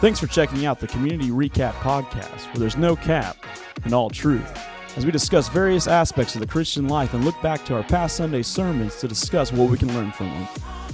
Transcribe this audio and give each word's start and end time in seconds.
Thanks 0.00 0.20
for 0.20 0.26
checking 0.26 0.66
out 0.66 0.80
the 0.80 0.86
Community 0.86 1.30
Recap 1.30 1.72
Podcast, 1.74 2.44
where 2.46 2.58
there's 2.58 2.76
no 2.76 2.94
cap 2.94 3.38
and 3.84 3.94
all 3.94 4.10
truth, 4.10 4.52
as 4.96 5.06
we 5.06 5.10
discuss 5.10 5.48
various 5.48 5.86
aspects 5.86 6.34
of 6.34 6.42
the 6.42 6.46
Christian 6.46 6.88
life 6.88 7.14
and 7.14 7.24
look 7.24 7.40
back 7.40 7.64
to 7.64 7.74
our 7.74 7.82
past 7.84 8.16
Sunday 8.16 8.42
sermons 8.42 9.00
to 9.00 9.08
discuss 9.08 9.50
what 9.50 9.70
we 9.70 9.78
can 9.78 9.92
learn 9.94 10.12
from 10.12 10.28
them. 10.28 10.46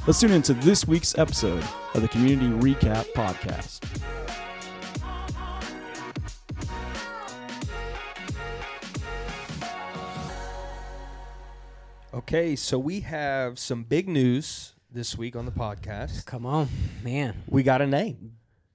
Let's 0.06 0.20
tune 0.20 0.30
into 0.30 0.54
this 0.54 0.86
week's 0.86 1.18
episode 1.18 1.64
of 1.94 2.02
the 2.02 2.08
Community 2.08 2.50
Recap 2.50 3.06
Podcast. 3.12 3.80
Okay, 12.14 12.54
so 12.54 12.78
we 12.78 13.00
have 13.00 13.58
some 13.58 13.82
big 13.82 14.08
news 14.08 14.74
this 14.92 15.18
week 15.18 15.34
on 15.34 15.46
the 15.46 15.52
podcast. 15.52 16.26
Come 16.26 16.46
on, 16.46 16.68
man. 17.02 17.42
We 17.48 17.64
got 17.64 17.80
a 17.82 17.86
name. 17.88 18.29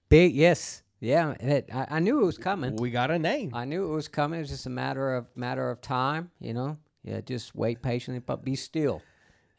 Big, 0.10 0.34
yes, 0.36 0.84
yeah. 1.00 1.32
It, 1.40 1.70
I, 1.74 1.88
I 1.92 2.00
knew 2.00 2.22
it 2.22 2.26
was 2.26 2.38
coming. 2.38 2.76
We 2.76 2.92
got 2.92 3.12
a 3.12 3.20
name. 3.20 3.52
I 3.54 3.66
knew 3.66 3.92
it 3.92 3.96
was 3.96 4.08
coming. 4.08 4.40
It 4.40 4.44
was 4.44 4.50
just 4.50 4.66
a 4.66 4.70
matter 4.70 5.16
of 5.16 5.26
matter 5.36 5.70
of 5.70 5.82
time. 5.82 6.32
You 6.40 6.54
know, 6.54 6.78
yeah. 7.04 7.22
Just 7.22 7.56
wait 7.56 7.82
patiently, 7.82 8.20
but 8.20 8.44
be 8.44 8.56
still, 8.56 9.02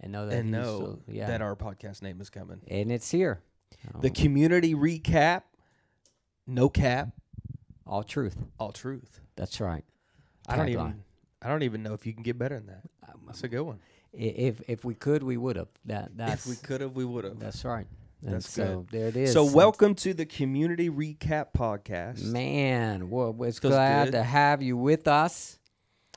and 0.00 0.12
know 0.12 0.26
that 0.26 0.38
and 0.38 0.50
know 0.50 0.76
still- 0.76 1.00
yeah, 1.08 1.26
that 1.26 1.42
our 1.42 1.56
podcast 1.56 2.02
name 2.02 2.20
is 2.20 2.30
coming. 2.30 2.60
and 2.68 2.90
it's 2.92 3.10
here. 3.10 3.40
The 4.00 4.08
um, 4.08 4.14
community 4.14 4.74
recap, 4.74 5.42
no 6.46 6.68
cap, 6.68 7.10
All 7.86 8.02
truth. 8.02 8.36
all 8.58 8.72
truth. 8.72 9.20
That's 9.36 9.60
right. 9.60 9.84
I 10.48 10.56
don't 10.56 10.68
even 10.68 11.02
I 11.42 11.48
don't 11.48 11.62
even 11.62 11.82
know 11.82 11.92
if 11.94 12.06
you 12.06 12.12
can 12.12 12.22
get 12.22 12.38
better 12.38 12.56
than 12.56 12.66
that. 12.68 12.82
That's 13.26 13.42
a 13.42 13.48
good 13.48 13.62
one. 13.62 13.80
If 14.12 14.62
if 14.68 14.84
we 14.84 14.94
could, 14.94 15.22
we 15.22 15.36
would 15.36 15.56
have. 15.56 15.68
That 15.84 16.16
that's 16.16 16.46
if 16.46 16.50
we 16.50 16.56
could 16.56 16.80
have, 16.80 16.94
we 16.96 17.04
would 17.04 17.24
have. 17.24 17.38
that's 17.38 17.64
right. 17.64 17.86
And 18.24 18.34
That's 18.36 18.50
so 18.50 18.86
there 18.90 19.08
it 19.08 19.16
is. 19.16 19.32
So 19.32 19.44
welcome 19.44 19.94
to 19.96 20.14
the 20.14 20.24
community 20.26 20.88
recap 20.90 21.48
podcast. 21.56 22.24
Man, 22.24 23.10
well, 23.10 23.32
we're 23.32 23.46
Feels 23.46 23.60
glad 23.60 24.06
good. 24.06 24.12
to 24.12 24.22
have 24.22 24.62
you 24.62 24.76
with 24.76 25.06
us 25.06 25.58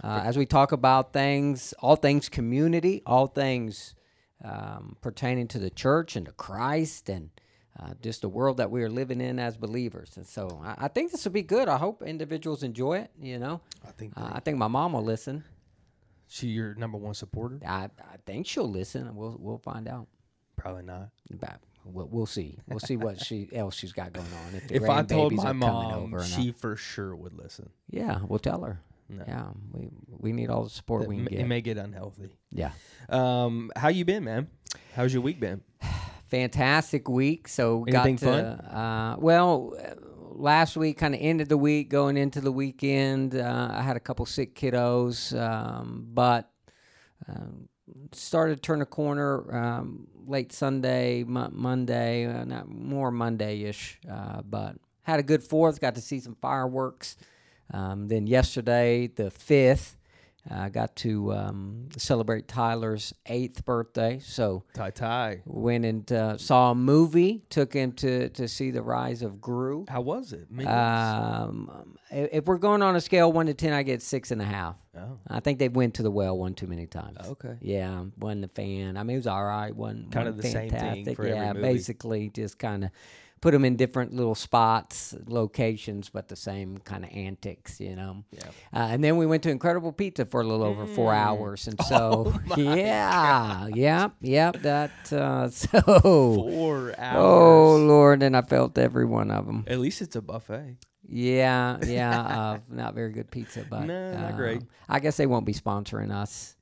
uh, 0.03 0.21
as 0.23 0.37
we 0.37 0.45
talk 0.45 0.71
about 0.71 1.11
things, 1.13 1.73
all 1.79 1.97
things 1.97 2.29
community, 2.29 3.01
all 3.05 3.27
things 3.27 3.95
um, 4.43 4.95
pertaining 5.01 5.47
to 5.49 5.59
the 5.59 5.69
church 5.69 6.15
and 6.15 6.25
to 6.25 6.31
Christ 6.31 7.09
and 7.09 7.29
uh, 7.77 7.93
just 8.02 8.21
the 8.21 8.29
world 8.29 8.57
that 8.57 8.71
we 8.71 8.81
are 8.81 8.89
living 8.89 9.19
in 9.21 9.37
as 9.37 9.57
believers. 9.57 10.13
And 10.15 10.25
so 10.25 10.61
I, 10.63 10.85
I 10.85 10.87
think 10.87 11.11
this 11.11 11.25
will 11.25 11.33
be 11.33 11.43
good. 11.43 11.67
I 11.67 11.77
hope 11.77 12.02
individuals 12.02 12.63
enjoy 12.63 12.99
it. 12.99 13.11
You 13.21 13.39
know, 13.39 13.61
I 13.85 13.91
think 13.91 14.13
uh, 14.15 14.29
I 14.33 14.39
think 14.39 14.57
my 14.57 14.67
mom 14.67 14.93
will 14.93 15.03
listen. 15.03 15.43
she 16.27 16.47
your 16.47 16.75
number 16.75 16.97
one 16.97 17.13
supporter. 17.13 17.59
I, 17.67 17.89
I 17.99 18.17
think 18.25 18.47
she'll 18.47 18.69
listen. 18.69 19.13
We'll 19.15 19.37
we'll 19.39 19.59
find 19.59 19.87
out. 19.87 20.07
Probably 20.55 20.83
not. 20.83 21.09
But 21.31 21.59
we'll, 21.85 22.08
we'll 22.08 22.25
see. 22.25 22.58
We'll 22.67 22.80
see 22.80 22.97
what 22.97 23.19
she 23.23 23.49
else 23.53 23.75
she's 23.75 23.94
got 23.94 24.13
going 24.13 24.27
on. 24.27 24.55
If, 24.55 24.67
the 24.67 24.75
If 24.75 24.89
I 24.89 25.03
told 25.03 25.33
my 25.33 25.52
mom, 25.53 25.94
over 25.94 26.17
or 26.17 26.19
not. 26.19 26.27
she 26.27 26.52
for 26.52 26.75
sure 26.75 27.16
would 27.16 27.33
listen. 27.33 27.69
yeah, 27.89 28.19
we'll 28.27 28.39
tell 28.39 28.61
her. 28.63 28.80
No. 29.11 29.23
Yeah, 29.27 29.47
we 29.73 29.89
we 30.19 30.33
need 30.33 30.49
all 30.52 30.63
the 30.66 30.69
support 30.69 31.03
It, 31.03 31.09
we 31.09 31.16
can 31.16 31.23
ma- 31.23 31.30
get. 31.31 31.39
it 31.39 31.47
may 31.47 31.61
get 31.61 31.77
unhealthy. 31.77 32.30
yeah, 32.52 32.71
Um, 33.09 33.71
how 33.75 33.88
you 33.88 34.05
been, 34.05 34.23
man? 34.23 34.49
How's 34.94 35.11
your 35.13 35.23
week 35.23 35.39
been? 35.39 35.61
fantastic 36.27 37.09
week. 37.09 37.47
So 37.47 37.86
Anything 37.88 38.16
got 38.17 38.31
to, 38.31 38.77
Uh, 38.77 39.16
well, 39.19 39.73
uh, 39.83 39.95
last 40.36 40.77
week 40.77 40.97
kind 40.99 41.16
of 41.16 41.21
ended 41.21 41.49
the 41.49 41.58
week, 41.58 41.89
going 41.89 42.17
into 42.17 42.39
the 42.39 42.52
weekend. 42.52 43.36
Uh, 43.36 43.69
I 43.71 43.81
had 43.81 43.97
a 43.97 43.99
couple 43.99 44.25
sick 44.27 44.53
kiddos, 44.55 45.38
um, 45.39 46.05
but 46.14 46.52
um, 47.27 47.67
started 48.11 48.55
to 48.55 48.61
turn 48.61 48.81
a 48.81 48.85
corner 48.85 49.55
um, 49.55 50.07
late 50.27 50.51
Sunday, 50.51 51.23
Mo- 51.23 51.49
Monday, 51.51 52.25
uh, 52.25 52.45
not 52.45 52.67
more 52.69 53.11
Monday-ish, 53.11 53.99
uh, 54.09 54.41
but 54.41 54.75
had 55.03 55.19
a 55.19 55.23
good 55.23 55.43
Fourth. 55.43 55.79
Got 55.79 55.95
to 55.95 56.01
see 56.01 56.19
some 56.19 56.35
fireworks. 56.35 57.17
Um, 57.71 58.08
then 58.08 58.27
yesterday, 58.27 59.08
the 59.08 59.30
fifth. 59.30 59.97
I 60.52 60.70
got 60.70 60.95
to 60.98 61.33
um, 61.33 61.89
celebrate 61.98 62.48
Tyler's 62.48 63.14
eighth 63.27 63.65
birthday, 63.65 64.20
so 64.20 64.64
Ty 64.73 64.89
Ty 64.92 65.42
went 65.45 65.86
and 65.86 66.11
uh, 66.11 66.37
saw 66.37 66.71
a 66.71 66.76
movie. 66.76 67.43
Took 67.49 67.73
him 67.73 67.92
to 67.93 68.30
to 68.30 68.48
see 68.48 68.71
the 68.71 68.82
rise 68.82 69.21
of 69.21 69.39
Gru. 69.39 69.86
How 69.88 70.02
was 70.02 70.33
it? 70.33 70.48
Um, 70.67 71.98
if 72.09 72.45
we're 72.45 72.58
going 72.58 72.82
on 72.82 72.95
a 72.95 73.02
scale 73.02 73.32
one 73.32 73.45
to 73.45 73.54
ten, 73.54 73.73
I 73.73 73.83
get 73.83 74.02
six 74.02 74.32
and 74.32 74.42
a 74.42 74.45
half. 74.45 74.76
oh, 74.98 75.20
I 75.27 75.39
think 75.39 75.59
they 75.59 75.70
went 75.70 75.93
to 75.95 76.04
the 76.04 76.11
well 76.11 76.38
one 76.38 76.54
too 76.55 76.67
many 76.67 76.88
times. 76.88 77.17
okay. 77.27 77.58
Yeah, 77.61 78.05
wasn't 78.17 78.45
a 78.45 78.48
fan. 78.48 78.98
I 78.98 79.04
mean, 79.04 79.15
it 79.15 79.20
was 79.20 79.27
all 79.27 79.45
right. 79.45 79.76
wasn't 79.76 80.11
Kinda 80.11 80.32
wasn't 80.32 80.42
the 80.42 80.49
same 80.49 80.70
thing 80.70 80.80
fantastic. 80.80 81.15
for 81.15 81.26
every 81.26 81.38
yeah, 81.38 81.54
movie. 81.54 81.73
basically 81.73 82.30
just 82.30 82.58
kind 82.58 82.86
of 82.86 82.92
put 83.42 83.52
them 83.52 83.66
in 83.66 83.76
different 83.76 84.14
little 84.14 84.36
spots, 84.36 85.16
locations, 85.27 86.10
but 86.10 86.27
the 86.27 86.36
same 86.36 86.77
kind 86.80 87.04
of 87.04 87.11
antics, 87.14 87.80
you 87.80 87.95
know. 87.95 88.23
Yeah. 88.32 88.44
Uh, 88.73 88.88
and 88.92 89.04
then 89.04 89.17
we 89.17 89.26
went 89.26 89.44
to 89.44 89.50
Incredible 89.50 89.92
Pizza 89.92 90.26
for 90.26 90.42
a 90.42 90.44
little 90.44 90.66
over 90.66 90.86
four 90.86 91.14
hours, 91.14 91.67
and 91.67 91.80
so 91.88 92.33
yeah, 92.58 93.67
yep, 93.67 94.14
yep. 94.22 94.58
That 94.61 94.92
uh, 95.14 95.50
so. 95.52 95.82
Four 95.82 96.95
hours. 96.98 97.16
Oh 97.17 97.77
Lord, 97.77 98.23
and 98.23 98.36
I 98.36 98.42
felt 98.42 98.77
every 98.77 99.05
one 99.05 99.32
of 99.32 99.45
them. 99.45 99.64
At 99.67 99.80
least 99.80 100.02
it's 100.02 100.16
a 100.16 100.21
buffet. 100.21 100.77
Yeah, 101.11 101.80
yeah, 101.83 102.21
uh, 102.21 102.60
not 102.70 102.94
very 102.94 103.11
good 103.11 103.32
pizza, 103.32 103.66
but 103.67 103.86
No, 103.86 104.14
not 104.14 104.36
great. 104.36 104.61
um, 104.61 104.67
I 104.88 105.00
guess 105.00 105.17
they 105.17 105.26
won't 105.26 105.45
be 105.45 105.54
sponsoring 105.54 106.11
us. 106.14 106.56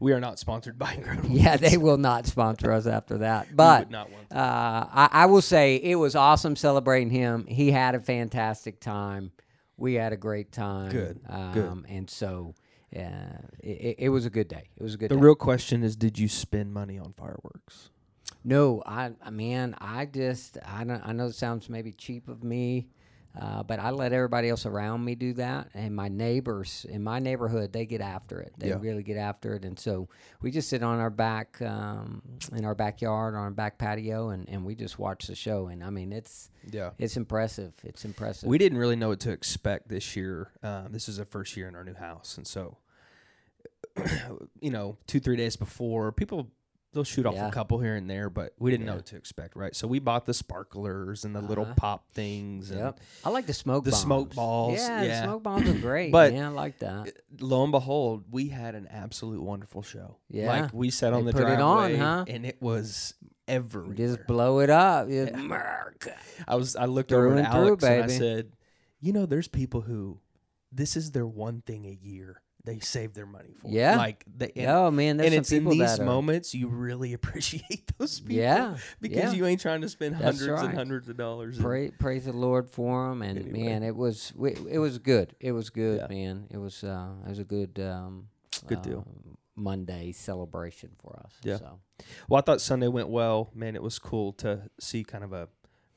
We 0.00 0.12
are 0.12 0.20
not 0.20 0.38
sponsored 0.38 0.78
by 0.78 0.92
Incredible. 0.98 1.30
Yeah, 1.30 1.56
they 1.56 1.76
will 1.76 1.98
not 1.98 2.26
sponsor 2.26 2.72
us 2.72 2.86
after 2.86 3.18
that. 3.18 3.54
But 3.54 3.92
uh, 3.94 4.04
I, 4.30 5.08
I 5.12 5.26
will 5.26 5.42
say 5.42 5.76
it 5.76 5.96
was 5.96 6.14
awesome 6.16 6.56
celebrating 6.56 7.10
him. 7.10 7.46
He 7.46 7.70
had 7.70 7.94
a 7.94 8.00
fantastic 8.00 8.80
time. 8.80 9.32
We 9.76 9.94
had 9.94 10.12
a 10.12 10.16
great 10.16 10.52
time. 10.52 10.90
Good, 10.90 11.20
Um, 11.28 11.52
good. 11.52 11.84
And 11.88 12.10
so 12.10 12.54
uh, 12.94 13.00
it, 13.60 13.68
it- 13.68 13.96
it 13.98 14.08
was 14.10 14.26
a 14.26 14.30
good 14.30 14.48
day. 14.48 14.68
It 14.76 14.82
was 14.82 14.94
a 14.94 14.98
good 14.98 15.10
The 15.10 15.16
day. 15.16 15.20
real 15.20 15.34
question 15.34 15.82
is, 15.82 15.96
did 15.96 16.18
you 16.18 16.28
spend 16.28 16.72
money 16.72 16.98
on 16.98 17.12
fireworks? 17.14 17.90
No, 18.44 18.82
I, 18.84 19.12
I 19.22 19.30
man, 19.30 19.74
I 19.78 20.04
just 20.06 20.58
I 20.66 20.82
don't 20.84 21.00
I 21.06 21.12
know 21.12 21.26
it 21.26 21.34
sounds 21.34 21.68
maybe 21.68 21.92
cheap 21.92 22.26
of 22.28 22.42
me, 22.42 22.88
uh, 23.40 23.62
but 23.62 23.78
I 23.78 23.90
let 23.90 24.12
everybody 24.12 24.48
else 24.50 24.66
around 24.66 25.04
me 25.04 25.14
do 25.14 25.32
that, 25.34 25.68
and 25.74 25.94
my 25.96 26.08
neighbors 26.08 26.84
in 26.88 27.02
my 27.02 27.18
neighborhood 27.18 27.72
they 27.72 27.86
get 27.86 28.00
after 28.00 28.40
it. 28.40 28.52
They 28.58 28.68
Yeah. 28.68 28.78
really 28.80 29.02
get 29.02 29.16
after 29.16 29.54
it, 29.54 29.64
and 29.64 29.78
so 29.78 30.08
we 30.42 30.50
just 30.50 30.68
sit 30.68 30.82
on 30.82 30.98
our 31.00 31.08
back 31.10 31.60
um, 31.62 32.22
in 32.52 32.64
our 32.64 32.74
backyard 32.74 33.34
on 33.34 33.40
our 33.40 33.50
back 33.50 33.78
patio, 33.78 34.28
and, 34.30 34.48
and 34.48 34.64
we 34.64 34.74
just 34.74 34.98
watch 34.98 35.26
the 35.28 35.34
show. 35.34 35.68
And 35.68 35.82
I 35.82 35.90
mean, 35.90 36.12
it's 36.12 36.50
Yeah. 36.70 36.90
it's 36.98 37.16
impressive. 37.16 37.72
It's 37.84 38.04
impressive. 38.04 38.48
We 38.48 38.58
didn't 38.58 38.78
really 38.78 38.96
know 38.96 39.08
what 39.08 39.20
to 39.20 39.30
expect 39.30 39.88
this 39.88 40.14
year. 40.14 40.50
Um, 40.62 40.92
this 40.92 41.08
is 41.08 41.16
the 41.16 41.24
first 41.24 41.56
year 41.56 41.68
in 41.68 41.74
our 41.74 41.84
new 41.84 41.94
house, 41.94 42.36
and 42.36 42.46
so, 42.46 42.76
you 44.60 44.70
know, 44.70 44.96
two 45.06 45.20
three 45.20 45.36
days 45.36 45.56
before, 45.56 46.12
people 46.12 46.50
they'll 46.92 47.04
shoot 47.04 47.24
off 47.26 47.34
Yeah. 47.34 47.48
a 47.48 47.52
couple 47.52 47.78
here 47.80 47.94
and 47.94 48.08
there, 48.08 48.28
but 48.28 48.52
we 48.58 48.70
didn't 48.70 48.84
know 48.86 48.96
what 48.96 49.06
to 49.06 49.16
expect, 49.16 49.56
right? 49.56 49.74
So 49.74 49.86
we 49.88 49.98
bought 49.98 50.26
the 50.26 50.34
sparklers 50.34 51.24
and 51.24 51.34
the 51.34 51.40
little 51.40 51.64
Uh-huh. 51.64 51.74
pop 51.76 52.10
things, 52.12 52.70
and 52.70 52.80
Yep. 52.80 53.00
I 53.24 53.30
like 53.30 53.46
the 53.46 53.54
smoke. 53.54 53.84
The 53.84 53.90
bombs. 53.92 54.02
smoke 54.02 54.34
balls, 54.34 54.74
Yeah, 54.78 55.02
yeah. 55.02 55.24
smoke 55.24 55.42
bombs 55.42 55.68
are 55.68 55.78
great. 55.78 56.12
But- 56.12 56.32
yeah, 56.34 56.46
I 56.48 56.52
like 56.52 56.78
that. 56.80 57.12
lo 57.40 57.62
and 57.62 57.72
behold, 57.72 58.24
we 58.30 58.48
had 58.48 58.74
an 58.74 58.86
absolute 58.88 59.42
wonderful 59.42 59.82
show. 59.82 60.18
Yeah. 60.28 60.48
like 60.62 60.72
we 60.74 60.90
sat 60.90 61.12
on 61.12 61.24
They 61.24 61.32
the 61.32 61.38
put 61.38 61.42
it 61.50 61.56
driveway, 61.56 61.94
on, 61.98 62.00
huh? 62.00 62.24
and 62.28 62.44
it 62.46 62.60
was 62.60 63.14
everywhere. 63.48 63.94
Just 63.94 64.26
blow 64.26 64.60
it 64.60 64.70
up. 64.70 65.08
Yeah. 65.10 65.34
Merc. 65.36 66.08
I 66.46 66.56
was 66.56 66.76
I 66.76 66.84
looked 66.86 67.08
Through 67.10 67.26
over 67.30 67.38
at 67.38 67.44
and 67.44 67.52
through, 67.52 67.66
Alex 67.68 67.84
and 67.84 68.04
I 68.04 68.06
said, 68.06 68.52
"You 69.00 69.12
know, 69.12 69.26
there's 69.26 69.48
people 69.48 69.80
who 69.82 70.20
this 70.70 70.96
is 70.96 71.10
their 71.12 71.26
one 71.26 71.60
thing 71.62 71.84
a 71.86 71.90
year 71.90 72.40
they 72.64 72.78
save 72.78 73.12
their 73.14 73.26
money 73.26 73.54
for. 73.60 73.68
Yeah. 73.68 73.96
like 73.96 74.24
the, 74.36 74.56
and, 74.56 74.70
Oh 74.70 74.90
man, 74.90 75.16
there's 75.16 75.26
and 75.32 75.34
it's 75.40 75.50
in 75.52 75.64
these 75.64 75.98
are, 75.98 76.04
moments 76.04 76.54
you 76.54 76.68
really 76.68 77.12
appreciate 77.18 77.90
those 77.98 78.20
people. 78.20 78.36
Yeah, 78.36 78.76
because 79.00 79.32
yeah. 79.32 79.32
you 79.32 79.46
ain't 79.46 79.60
trying 79.60 79.80
to 79.80 79.88
spend 79.88 80.14
That's 80.14 80.38
hundreds 80.38 80.62
and 80.62 80.74
hundreds 80.74 81.08
of 81.08 81.16
dollars. 81.16 81.56
and- 81.56 81.64
Pray, 81.64 81.90
praise 81.90 82.24
the 82.26 82.32
Lord 82.32 82.70
for 82.70 83.08
them, 83.08 83.22
and 83.22 83.38
Anyway. 83.38 83.64
man, 83.64 83.82
it 83.82 83.96
was 83.96 84.32
it 84.40 84.78
was 84.78 84.98
good. 84.98 85.34
It 85.40 85.52
was 85.52 85.70
good, 85.70 86.00
Yeah. 86.00 86.06
man. 86.14 86.46
It 86.50 86.58
was 86.58 86.84
uh, 86.84 87.08
it 87.26 87.28
was 87.30 87.38
a 87.40 87.44
good 87.44 87.78
um, 87.80 88.28
Good 88.66 88.82
deal. 88.82 89.06
uh, 89.08 89.34
Monday 89.56 90.12
celebration 90.12 90.90
for 91.00 91.18
us. 91.24 91.32
Yeah. 91.42 91.58
So 91.58 91.78
well, 92.28 92.38
I 92.38 92.42
thought 92.42 92.60
Sunday 92.60 92.88
went 92.88 93.08
well. 93.08 93.50
Man, 93.54 93.74
it 93.74 93.82
was 93.82 93.98
cool 93.98 94.32
to 94.34 94.70
see 94.80 95.04
kind 95.04 95.24
of 95.24 95.32
a 95.32 95.48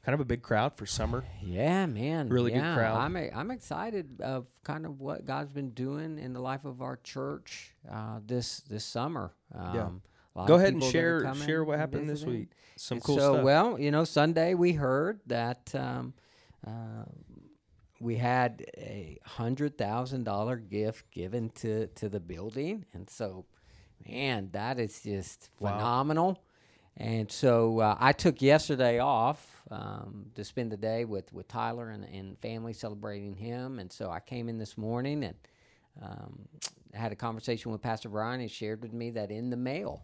kind 0.06 0.14
of 0.14 0.20
a 0.20 0.26
big 0.26 0.44
crowd 0.44 0.78
for 0.78 0.86
summer. 0.86 1.24
yeah, 1.44 1.86
man, 1.88 2.30
Really 2.30 2.52
good 2.52 2.62
crowd. 2.62 2.98
I'm 2.98 3.18
i 3.18 3.32
I'm 3.34 3.50
excited 3.52 4.22
of 4.22 4.46
kind 4.64 4.86
of 4.86 5.00
what 5.02 5.26
God's 5.26 5.50
been 5.52 5.72
doing 5.72 6.20
in 6.20 6.34
the 6.34 6.40
life 6.42 6.64
of 6.64 6.82
our 6.82 6.98
church 6.98 7.74
uh, 7.92 8.20
this 8.26 8.60
this 8.62 8.86
summer. 8.86 9.34
Um, 9.54 10.02
a 10.36 10.40
lot 10.40 10.48
Go 10.48 10.56
ahead 10.56 10.74
and 10.74 10.82
people 10.82 10.92
that 10.92 10.98
are 11.00 11.34
share 11.36 11.36
share 11.36 11.64
what 11.64 11.80
happened 11.80 12.10
this 12.10 12.24
week. 12.24 12.50
Some 12.78 12.98
And 12.98 13.04
cool 13.04 13.18
so, 13.18 13.34
stuff. 13.34 13.44
well, 13.44 13.80
you 13.80 13.90
know, 13.90 14.04
Sunday 14.04 14.54
we 14.54 14.74
heard 14.74 15.22
that 15.28 15.74
um, 15.74 16.14
uh, 16.68 17.06
we 18.00 18.18
had 18.18 18.66
a 18.78 19.18
hundred 19.24 19.78
thousand 19.78 20.26
dollar 20.26 20.58
gift 20.58 21.10
given 21.12 21.50
to 21.62 21.88
to 21.88 22.10
the 22.10 22.20
building, 22.20 22.86
and 22.94 23.10
so, 23.10 23.46
man, 24.08 24.50
that 24.52 24.78
is 24.80 25.02
just 25.02 25.50
Wow. 25.60 25.72
phenomenal. 25.72 26.44
And 26.98 27.32
so 27.32 27.80
uh, 27.80 27.98
I 28.00 28.14
took 28.14 28.42
yesterday 28.42 29.00
off 29.00 29.62
um, 29.70 30.28
to 30.36 30.44
spend 30.46 30.72
the 30.72 30.78
day 30.78 31.04
with, 31.06 31.34
with 31.34 31.48
Tyler 31.48 31.90
and, 31.90 32.06
and 32.06 32.40
family 32.40 32.74
celebrating 32.74 33.36
him. 33.36 33.80
And 33.80 33.92
so 33.92 34.10
I 34.10 34.20
came 34.22 34.48
in 34.48 34.58
this 34.58 34.78
morning 34.78 35.24
and 35.24 35.36
um, 36.02 36.48
had 36.94 37.12
a 37.12 37.16
conversation 37.16 37.72
with 37.72 37.82
Pastor 37.82 38.10
Brian. 38.10 38.40
He 38.40 38.48
shared 38.48 38.82
with 38.82 38.94
me 38.94 39.12
that 39.12 39.30
in 39.30 39.50
the 39.50 39.58
mail 39.58 40.04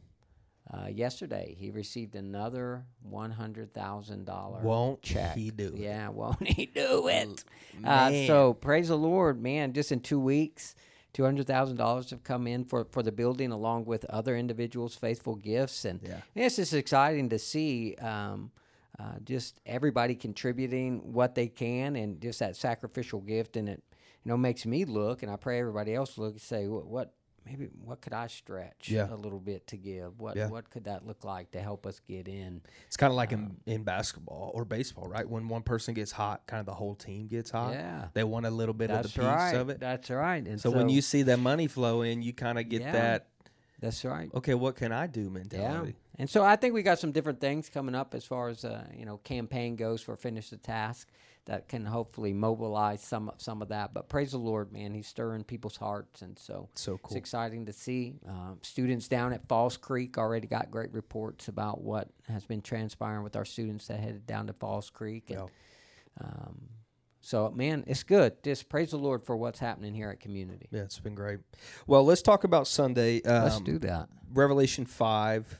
uh, 0.71 0.88
yesterday 0.88 1.55
he 1.57 1.71
received 1.71 2.15
another 2.15 2.85
one 3.01 3.31
hundred 3.31 3.73
thousand 3.73 4.25
dollar 4.25 4.61
Won't 4.61 5.01
check. 5.01 5.35
he 5.35 5.49
do 5.49 5.67
it? 5.67 5.75
Yeah, 5.75 6.09
won't 6.09 6.47
he 6.47 6.65
do 6.67 7.07
it? 7.07 7.43
Uh, 7.83 8.11
so 8.27 8.53
praise 8.53 8.88
the 8.88 8.97
Lord, 8.97 9.41
man! 9.41 9.73
Just 9.73 9.91
in 9.91 9.99
two 9.99 10.19
weeks, 10.19 10.75
two 11.13 11.24
hundred 11.24 11.48
thousand 11.48 11.78
dollars 11.78 12.10
have 12.12 12.24
come 12.24 12.48
in 12.48 12.63
for 12.66 12.86
for 12.86 13.04
the 13.04 13.12
building, 13.12 13.52
along 13.52 13.86
with 13.86 14.06
other 14.06 14.36
individuals' 14.38 14.96
faithful 14.96 15.36
gifts, 15.36 15.86
and 15.86 16.00
Yeah. 16.04 16.22
it's 16.36 16.56
just 16.58 16.74
exciting 16.74 17.30
to 17.30 17.40
see. 17.40 17.96
Um, 17.96 18.52
uh, 19.00 19.18
just 19.24 19.60
everybody 19.66 20.13
contributing 20.13 21.13
what 21.13 21.34
they 21.34 21.48
can, 21.48 21.96
and 21.96 22.22
just 22.22 22.40
that 22.40 22.56
sacrificial 22.56 23.19
gift, 23.22 23.56
and 23.58 23.68
it, 23.69 23.81
you 24.24 24.30
know, 24.30 24.38
makes 24.38 24.66
me 24.66 24.86
look, 24.86 25.24
and 25.24 25.31
I 25.31 25.38
pray 25.38 25.60
everybody 25.60 25.96
else 25.96 26.18
look 26.19 26.34
and 26.34 26.42
say, 26.42 26.68
what, 26.68 26.86
what 26.86 27.13
maybe 27.45 27.65
what 27.83 28.01
could 28.01 28.13
I 28.13 28.27
stretch 28.27 28.89
Yeah. 28.89 29.11
a 29.11 29.15
little 29.15 29.39
bit 29.39 29.67
to 29.67 29.77
give? 29.77 30.19
What 30.19 30.35
Yeah. 30.35 30.47
what 30.49 30.69
could 30.69 30.83
that 30.85 31.05
look 31.05 31.23
like 31.23 31.51
to 31.51 31.61
help 31.61 31.85
us 31.85 31.99
get 32.07 32.27
in? 32.27 32.61
It's 32.88 32.97
kind 32.97 33.11
of 33.11 33.15
like 33.17 33.31
in, 33.31 33.57
in 33.65 33.83
basketball 33.83 34.51
or 34.53 34.65
baseball, 34.65 35.07
right? 35.07 35.27
When 35.27 35.47
one 35.47 35.63
person 35.63 35.93
gets 35.93 36.11
hot, 36.11 36.45
kind 36.47 36.59
of 36.59 36.65
the 36.65 36.73
whole 36.73 36.95
team 36.95 37.27
gets 37.27 37.51
hot. 37.51 37.73
Yeah. 37.73 38.07
They 38.13 38.23
want 38.23 38.45
a 38.45 38.51
little 38.51 38.73
bit 38.73 38.88
That's 38.89 39.07
of 39.07 39.13
the 39.13 39.19
piece 39.21 39.27
right. 39.27 39.55
of 39.55 39.69
it. 39.69 39.79
That's 39.79 40.09
right. 40.09 40.45
And 40.45 40.59
so, 40.61 40.69
when 40.71 40.89
you 40.89 41.01
see 41.01 41.23
that 41.23 41.39
money 41.39 41.67
flow 41.67 42.01
in, 42.01 42.21
you 42.21 42.33
kind 42.33 42.59
of 42.59 42.69
get 42.69 42.81
Yeah. 42.81 42.91
that, 42.91 43.27
that's 43.79 44.05
right. 44.05 44.29
okay, 44.35 44.53
what 44.53 44.75
can 44.75 44.91
I 44.91 45.07
do 45.07 45.23
Yeah, 45.23 45.29
mentality. 45.29 45.95
and 46.19 46.29
so 46.29 46.43
I 46.45 46.55
think 46.55 46.73
we 46.75 46.83
got 46.83 46.99
some 46.99 47.11
different 47.11 47.41
things 47.41 47.67
coming 47.69 47.95
up 47.95 48.13
as 48.13 48.23
far 48.23 48.49
as 48.49 48.63
uh, 48.63 48.85
you 48.95 49.05
know 49.05 49.17
campaign 49.17 49.75
goes 49.75 50.01
for 50.03 50.15
finish 50.15 50.49
the 50.51 50.57
task 50.57 51.07
that 51.45 51.67
can 51.67 51.85
hopefully 51.85 52.33
mobilize 52.33 53.01
some 53.01 53.31
some 53.38 53.61
of 53.61 53.69
that. 53.69 53.93
But 53.93 54.09
praise 54.09 54.31
the 54.31 54.38
Lord, 54.38 54.71
man, 54.71 54.93
He's 54.93 55.07
stirring 55.07 55.43
people's 55.43 55.77
hearts, 55.77 56.21
and 56.21 56.38
so 56.38 56.69
So 56.75 56.99
it's 57.05 57.15
exciting 57.15 57.65
to 57.65 57.73
see. 57.73 58.19
Um, 58.27 58.59
students 58.61 59.07
down 59.07 59.33
at 59.33 59.47
Falls 59.47 59.77
Creek 59.77 60.17
already 60.17 60.47
got 60.47 60.69
great 60.71 60.93
reports 60.93 61.47
about 61.47 61.81
what 61.81 62.09
has 62.27 62.45
been 62.45 62.61
transpiring 62.61 63.23
with 63.23 63.35
our 63.35 63.45
students 63.45 63.88
that 63.88 63.99
headed 63.99 64.25
down 64.27 64.47
to 64.47 64.53
Falls 64.53 64.89
Creek. 64.89 65.29
And, 65.31 65.39
Yeah. 65.39 66.25
um, 66.27 66.69
so, 67.23 67.51
man, 67.51 67.83
it's 67.88 68.03
good. 68.03 68.41
Just 68.43 68.67
praise 68.67 68.91
the 68.91 68.97
Lord 68.97 69.23
for 69.23 69.38
what's 69.38 69.59
happening 69.59 69.93
here 69.93 70.09
at 70.09 70.19
Community. 70.19 70.67
Yeah, 70.71 70.81
it's 70.81 70.99
been 70.99 71.13
great. 71.15 71.39
Well, 71.85 72.03
let's 72.03 72.21
talk 72.23 72.43
about 72.43 72.67
Sunday. 72.67 73.21
Um, 73.21 73.43
Let's 73.43 73.61
do 73.61 73.77
that. 73.79 74.09
Revelation 74.33 74.85
5, 74.88 75.59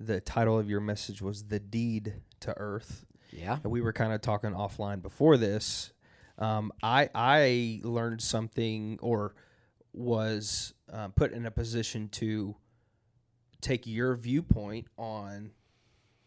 the 0.00 0.20
title 0.20 0.58
of 0.58 0.68
your 0.68 0.80
message 0.80 1.22
was 1.22 1.44
The 1.44 1.60
Deed 1.60 2.14
to 2.40 2.52
Earth. 2.58 3.05
Yeah. 3.30 3.58
And 3.62 3.72
we 3.72 3.80
were 3.80 3.92
kind 3.92 4.12
of 4.12 4.20
talking 4.20 4.52
offline 4.52 5.02
before 5.02 5.36
this. 5.36 5.92
Um, 6.38 6.72
I 6.82 7.08
I 7.14 7.80
learned 7.82 8.20
something 8.20 8.98
or 9.00 9.34
was 9.92 10.74
um, 10.92 11.12
put 11.12 11.32
in 11.32 11.46
a 11.46 11.50
position 11.50 12.08
to 12.10 12.56
take 13.60 13.86
your 13.86 14.14
viewpoint 14.14 14.86
on 14.98 15.52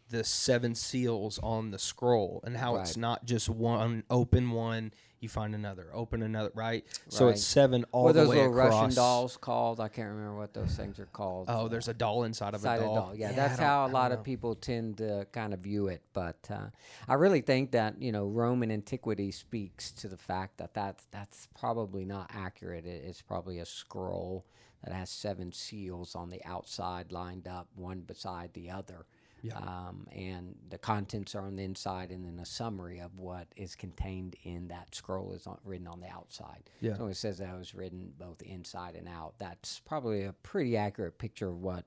the 0.09 0.23
seven 0.23 0.73
seals 0.73 1.39
on 1.43 1.69
the 1.69 1.77
scroll 1.77 2.41
and 2.43 2.57
how 2.57 2.77
it's 2.77 2.97
not 2.97 3.25
just 3.25 3.47
one 3.47 4.03
open 4.09 4.49
one 4.49 4.91
you 5.21 5.29
find 5.29 5.53
another 5.55 5.87
open 5.93 6.21
another 6.23 6.51
right, 6.55 6.85
so 7.09 7.25
Right. 7.25 7.35
it's 7.35 7.43
seven 7.43 7.85
all 7.91 8.03
What 8.05 8.09
are 8.11 8.13
the 8.13 8.19
those 8.21 8.29
way 8.29 8.35
little 8.37 8.51
across 8.53 8.73
Russian 8.83 8.95
dolls 8.95 9.37
called? 9.37 9.79
I 9.79 9.87
can't 9.87 10.09
remember 10.09 10.37
what 10.37 10.53
those 10.53 10.75
things 10.75 10.99
are 10.99 11.05
called. 11.07 11.47
oh 11.49 11.67
there's 11.67 11.87
a 11.87 11.93
doll 11.93 12.23
inside 12.23 12.53
of 12.53 12.63
a 12.63 12.77
doll, 12.79 13.13
Yeah, 13.15 13.29
I 13.29 13.31
that's 13.33 13.57
don't- 13.57 13.65
how 13.65 13.81
I 13.81 13.83
a 13.83 13.87
don't 13.87 13.93
lot 13.93 14.11
know. 14.11 14.17
of 14.17 14.23
people 14.23 14.55
tend 14.55 14.97
to 14.97 15.27
kind 15.31 15.53
of 15.53 15.59
view 15.59 15.87
it. 15.87 16.01
But 16.13 16.47
uh, 16.49 16.67
I 17.07 17.15
really 17.15 17.41
think 17.41 17.71
that 17.71 18.01
you 18.01 18.11
know 18.11 18.27
Roman 18.27 18.71
antiquity 18.71 19.31
speaks 19.31 19.91
to 19.93 20.07
the 20.07 20.17
fact 20.17 20.57
that 20.57 20.73
that's 20.73 21.05
that's 21.11 21.47
probably 21.59 22.05
not 22.05 22.29
accurate. 22.33 22.85
It, 22.85 23.03
it's 23.05 23.21
probably 23.21 23.59
a 23.59 23.65
scroll 23.65 24.45
that 24.83 24.93
has 24.93 25.09
seven 25.09 25.51
seals 25.51 26.15
on 26.15 26.29
the 26.29 26.41
outside, 26.45 27.11
lined 27.11 27.47
up 27.47 27.67
one 27.75 27.99
beside 28.01 28.53
the 28.53 28.69
other. 28.69 29.05
Yeah. 29.41 29.57
Um, 29.57 30.07
and 30.11 30.55
the 30.69 30.77
contents 30.77 31.35
are 31.35 31.41
on 31.41 31.55
the 31.55 31.63
inside, 31.63 32.11
and 32.11 32.25
then 32.25 32.39
a 32.39 32.45
summary 32.45 32.99
of 32.99 33.17
what 33.17 33.47
is 33.55 33.75
contained 33.75 34.35
in 34.43 34.67
that 34.67 34.93
scroll 34.93 35.33
is 35.33 35.47
on, 35.47 35.57
written 35.63 35.87
on 35.87 36.01
the 36.01 36.09
outside. 36.09 36.69
Yeah. 36.81 36.97
So 36.97 37.07
it 37.07 37.15
says 37.15 37.37
that 37.37 37.53
it 37.53 37.57
was 37.57 37.73
written 37.73 38.13
both 38.17 38.41
inside 38.41 38.95
and 38.95 39.07
out. 39.07 39.35
That's 39.37 39.79
probably 39.79 40.23
a 40.23 40.33
pretty 40.33 40.75
accurate 40.75 41.17
picture 41.17 41.49
of 41.49 41.61
what 41.61 41.85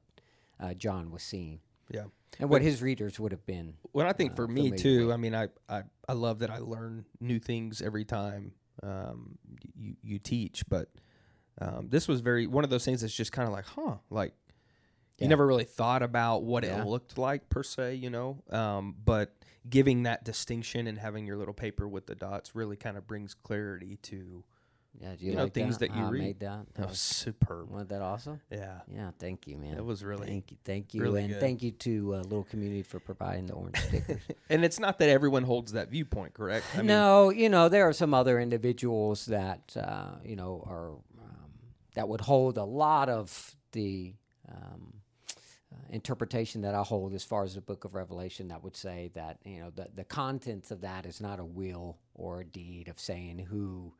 uh, 0.61 0.75
John 0.75 1.11
was 1.11 1.23
seeing 1.23 1.61
yeah 1.91 2.05
and 2.41 2.49
what 2.49 2.63
his 2.63 2.83
readers 2.83 3.21
would 3.21 3.33
have 3.33 3.45
been. 3.47 3.75
Well, 3.93 4.07
I 4.07 4.13
think 4.13 4.33
uh, 4.33 4.37
for 4.37 4.49
me 4.49 4.71
too. 4.71 5.07
with. 5.07 5.15
I 5.15 5.17
mean, 5.19 5.35
I, 5.35 5.49
I 5.69 5.83
I 6.09 6.15
love 6.15 6.41
that 6.41 6.51
I 6.51 6.59
learn 6.59 7.05
new 7.21 7.39
things 7.39 7.83
every 7.83 8.05
time 8.05 8.53
um, 8.83 9.39
you 9.77 9.97
you 10.03 10.19
teach. 10.19 10.65
But 10.69 10.89
um, 11.61 11.89
this 11.91 12.09
was 12.09 12.21
very 12.21 12.47
one 12.47 12.65
of 12.65 12.71
those 12.71 12.85
things 12.85 13.03
that's 13.03 13.15
just 13.15 13.33
kind 13.33 13.47
of 13.47 13.53
like, 13.53 13.67
huh, 13.67 13.97
like 14.11 14.33
you 15.23 15.29
never 15.29 15.47
really 15.47 15.65
thought 15.65 16.03
about 16.03 16.43
what 16.43 16.65
Yeah. 16.65 16.83
it 16.83 16.87
looked 16.87 17.17
like 17.19 17.49
per 17.49 17.63
se, 17.63 17.95
you 17.97 18.11
know. 18.11 18.43
Um, 18.51 18.95
but 19.05 19.35
giving 19.69 20.03
that 20.03 20.25
distinction 20.25 20.87
and 20.87 20.99
having 20.99 21.27
your 21.27 21.37
little 21.37 21.55
paper 21.55 21.87
with 21.89 22.07
the 22.07 22.15
dots 22.15 22.55
really 22.55 22.77
kind 22.77 22.97
of 22.97 23.07
brings 23.07 23.33
clarity 23.35 23.97
to 24.03 24.43
Yeah, 25.01 25.15
do 25.17 25.25
you, 25.25 25.31
You 25.31 25.37
know, 25.39 25.45
like 25.45 25.55
things 25.55 25.79
that 25.79 25.95
you 25.97 26.03
I 26.05 26.11
read. 26.11 26.21
made 26.23 26.41
that. 26.41 26.67
that 26.75 26.89
was 26.91 27.01
superb. 27.01 27.71
Wasn't 27.71 27.89
that 27.89 28.03
awesome? 28.03 28.41
Yeah, 28.51 28.81
Yeah, 28.87 29.11
thank 29.19 29.47
you, 29.47 29.57
man. 29.57 29.79
it 29.79 29.85
was 29.85 30.05
really. 30.05 30.27
Thank 30.27 30.51
you, 30.51 30.59
thank 30.65 30.93
you, 30.93 31.01
really 31.01 31.23
and 31.23 31.33
good. 31.33 31.41
thank 31.41 31.63
you 31.63 31.71
to 31.71 32.15
uh, 32.17 32.19
Little 32.19 32.45
Community 32.45 32.83
for 32.83 33.01
providing 33.01 33.47
the 33.47 33.55
orange 33.55 33.79
stickers. 33.79 34.21
And 34.51 34.65
it's 34.67 34.79
not 34.79 34.99
that 34.99 35.09
everyone 35.09 35.45
holds 35.45 35.73
that 35.73 35.89
viewpoint, 35.89 36.35
correct? 36.35 36.67
I 36.75 36.79
mean, 36.79 36.89
no, 36.89 37.31
you 37.31 37.49
know 37.49 37.71
there 37.71 37.89
are 37.89 37.95
some 37.95 38.13
other 38.13 38.39
individuals 38.39 39.25
that 39.27 39.75
uh, 39.79 40.17
you 40.25 40.37
know 40.37 40.63
are 40.67 40.91
um, 40.91 41.51
that 41.95 42.07
would 42.09 42.21
hold 42.21 42.59
a 42.59 42.65
lot 42.65 43.09
of 43.09 43.57
the 43.73 44.13
um, 44.51 45.01
interpretation 45.91 46.63
that 46.63 46.75
I 46.75 46.83
hold 46.83 47.15
as 47.15 47.25
far 47.25 47.45
as 47.45 47.55
the 47.55 47.61
Book 47.61 47.85
of 47.85 47.95
Revelation. 47.95 48.49
That 48.49 48.63
would 48.65 48.77
say 48.77 49.11
that 49.15 49.39
you 49.45 49.61
know 49.61 49.71
the 49.71 49.89
the 49.95 50.05
contents 50.05 50.71
of 50.71 50.81
that 50.83 51.07
is 51.07 51.21
not 51.21 51.41
a 51.41 51.45
will 51.45 51.99
or 52.15 52.41
a 52.41 52.45
deed 52.45 52.89
of 52.89 52.99
saying 53.01 53.39
who. 53.51 53.95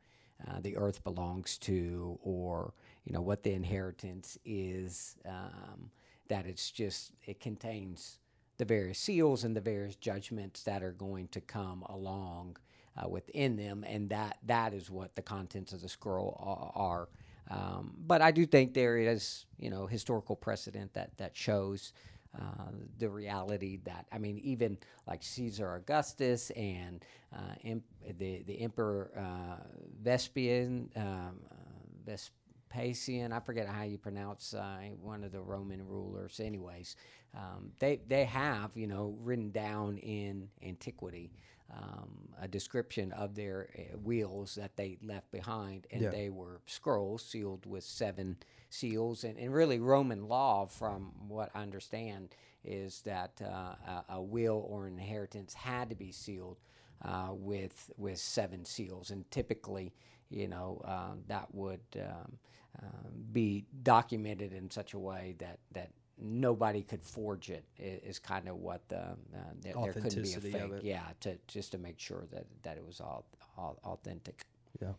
Uh, 0.45 0.59
the 0.59 0.75
earth 0.75 1.05
belongs 1.05 1.57
to, 1.57 2.19
or 2.21 2.73
you 3.05 3.13
know 3.13 3.21
what 3.21 3.43
the 3.43 3.53
inheritance 3.53 4.37
is. 4.43 5.15
Um, 5.25 5.91
that 6.27 6.45
it's 6.45 6.71
just 6.71 7.11
it 7.25 7.39
contains 7.39 8.19
the 8.57 8.65
various 8.65 8.99
seals 8.99 9.43
and 9.43 9.55
the 9.55 9.61
various 9.61 9.95
judgments 9.95 10.63
that 10.63 10.83
are 10.83 10.91
going 10.91 11.27
to 11.29 11.41
come 11.41 11.83
along 11.83 12.57
uh, 12.97 13.07
within 13.07 13.55
them, 13.55 13.83
and 13.87 14.09
that 14.09 14.37
that 14.45 14.73
is 14.73 14.89
what 14.89 15.15
the 15.15 15.21
contents 15.21 15.73
of 15.73 15.81
the 15.81 15.89
scroll 15.89 16.71
are. 16.75 17.09
Um, 17.49 17.93
but 18.05 18.21
I 18.21 18.31
do 18.31 18.45
think 18.45 18.73
there 18.73 18.97
is, 18.97 19.45
you 19.59 19.69
know, 19.69 19.85
historical 19.87 20.35
precedent 20.35 20.93
that 20.93 21.17
that 21.17 21.35
shows 21.35 21.93
uh, 22.37 22.71
the 22.97 23.09
reality 23.09 23.79
that 23.85 24.05
I 24.11 24.17
mean, 24.17 24.39
even 24.39 24.77
like 25.07 25.23
Caesar 25.23 25.75
Augustus 25.75 26.49
and 26.51 27.03
uh, 27.35 27.39
the 28.17 28.43
the 28.43 28.61
Emperor 28.61 29.11
uh, 29.17 29.63
Vespian, 30.01 30.89
um, 30.97 31.39
uh, 31.51 31.55
Vespasian. 32.05 33.31
I 33.31 33.39
forget 33.39 33.67
how 33.67 33.83
you 33.83 33.97
pronounce 33.97 34.53
uh, 34.53 34.77
one 35.01 35.23
of 35.23 35.31
the 35.31 35.41
Roman 35.41 35.85
rulers. 35.85 36.39
Anyways, 36.39 36.95
um, 37.35 37.71
they 37.79 37.99
they 38.07 38.25
have 38.25 38.71
you 38.75 38.87
know 38.87 39.15
written 39.21 39.51
down 39.51 39.97
in 39.97 40.49
antiquity 40.65 41.31
um, 41.71 42.29
a 42.41 42.47
description 42.47 43.11
of 43.13 43.35
their 43.35 43.69
uh, 43.77 43.97
wheels 43.97 44.55
that 44.55 44.75
they 44.75 44.97
left 45.03 45.31
behind, 45.31 45.87
and 45.91 46.01
Yeah. 46.01 46.09
they 46.11 46.29
were 46.29 46.61
scrolls 46.65 47.23
sealed 47.25 47.65
with 47.65 47.83
seven 47.83 48.37
seals. 48.69 49.23
And, 49.23 49.37
and 49.37 49.53
really, 49.53 49.79
Roman 49.79 50.27
law, 50.27 50.65
from 50.65 51.13
what 51.27 51.49
I 51.55 51.61
understand, 51.61 52.35
is 52.63 53.01
that 53.01 53.41
uh, 53.41 53.45
a, 53.47 54.05
a 54.09 54.21
will 54.21 54.65
or 54.69 54.87
an 54.87 54.93
inheritance 54.99 55.53
had 55.53 55.89
to 55.89 55.95
be 55.95 56.11
sealed 56.11 56.59
uh, 57.01 57.29
with 57.31 57.91
with 57.97 58.17
seven 58.19 58.63
seals, 58.65 59.11
and 59.11 59.29
typically, 59.31 59.93
you 60.29 60.47
know, 60.47 60.81
um, 60.85 61.23
that 61.27 61.53
would 61.53 61.81
um, 61.97 62.37
um, 62.81 63.11
be 63.31 63.65
documented 63.83 64.53
in 64.53 64.69
such 64.71 64.93
a 64.93 64.99
way 64.99 65.35
that 65.39 65.59
that 65.73 65.91
nobody 66.23 66.81
could 66.81 67.03
forge 67.03 67.49
it 67.49 67.65
is, 67.77 68.17
kind 68.17 68.47
of 68.47 68.55
what 68.57 68.87
the 68.89 69.01
uh, 69.01 69.15
there, 69.61 69.73
there 69.73 69.93
couldn't 69.93 70.23
be 70.23 70.33
a 70.33 70.39
fake. 70.39 70.71
Yeah, 70.81 71.03
to 71.21 71.37
just 71.47 71.73
to 71.73 71.77
make 71.77 71.99
sure 71.99 72.23
that 72.31 72.45
that 72.63 72.77
it 72.77 72.85
was 72.85 72.99
all, 73.01 73.25
all 73.57 73.77
authentic. 73.83 74.41
Yeah. 74.81 74.93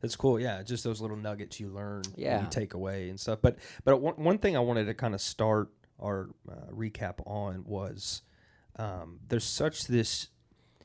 That's 0.00 0.16
cool. 0.16 0.38
Yeah, 0.40 0.62
just 0.62 0.84
those 0.84 1.00
little 1.00 1.16
nuggets 1.16 1.58
you 1.60 1.68
learn, 1.68 2.02
Yeah. 2.16 2.42
you 2.42 2.46
take 2.50 2.74
away 2.74 3.08
and 3.08 3.18
stuff. 3.18 3.38
But 3.40 3.58
but 3.84 4.00
one, 4.00 4.14
one 4.14 4.38
thing 4.38 4.56
I 4.56 4.60
wanted 4.60 4.84
to 4.86 4.94
kind 4.94 5.14
of 5.14 5.20
start 5.20 5.70
our 6.00 6.30
uh, 6.50 6.70
recap 6.72 7.26
on 7.26 7.64
was 7.64 8.22
um, 8.76 9.20
there's 9.28 9.44
such 9.44 9.84
this 9.86 10.28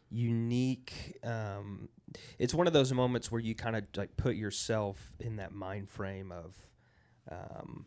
unique. 0.10 1.18
Um, 1.24 1.90
it's 2.38 2.54
one 2.54 2.68
of 2.68 2.74
those 2.74 2.94
moments 2.94 3.32
where 3.32 3.42
you 3.42 3.56
kind 3.56 3.76
of 3.76 3.84
like 3.96 4.16
put 4.18 4.36
yourself 4.36 5.14
in 5.20 5.38
that 5.38 5.54
mind 5.54 5.90
frame 5.90 6.32
of. 6.32 6.56
Um, 7.32 7.86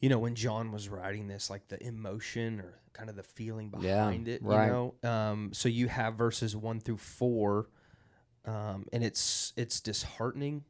you 0.00 0.08
know, 0.08 0.18
when 0.18 0.34
John 0.34 0.70
was 0.72 0.88
writing 0.88 1.28
this, 1.28 1.50
like 1.50 1.68
the 1.68 1.82
emotion 1.84 2.60
or 2.60 2.80
kind 2.92 3.10
of 3.10 3.16
the 3.16 3.22
feeling 3.22 3.72
Yeah, 3.80 4.04
behind 4.06 4.28
it, 4.28 4.42
right. 4.42 4.66
you 4.66 4.72
know. 4.72 4.94
Um, 5.08 5.50
so 5.52 5.68
you 5.68 5.88
have 5.88 6.14
verses 6.14 6.54
one 6.56 6.80
through 6.80 6.98
four, 6.98 7.68
um, 8.44 8.86
and 8.92 9.02
it's 9.04 9.52
it's 9.56 9.80
disheartening. 9.80 10.64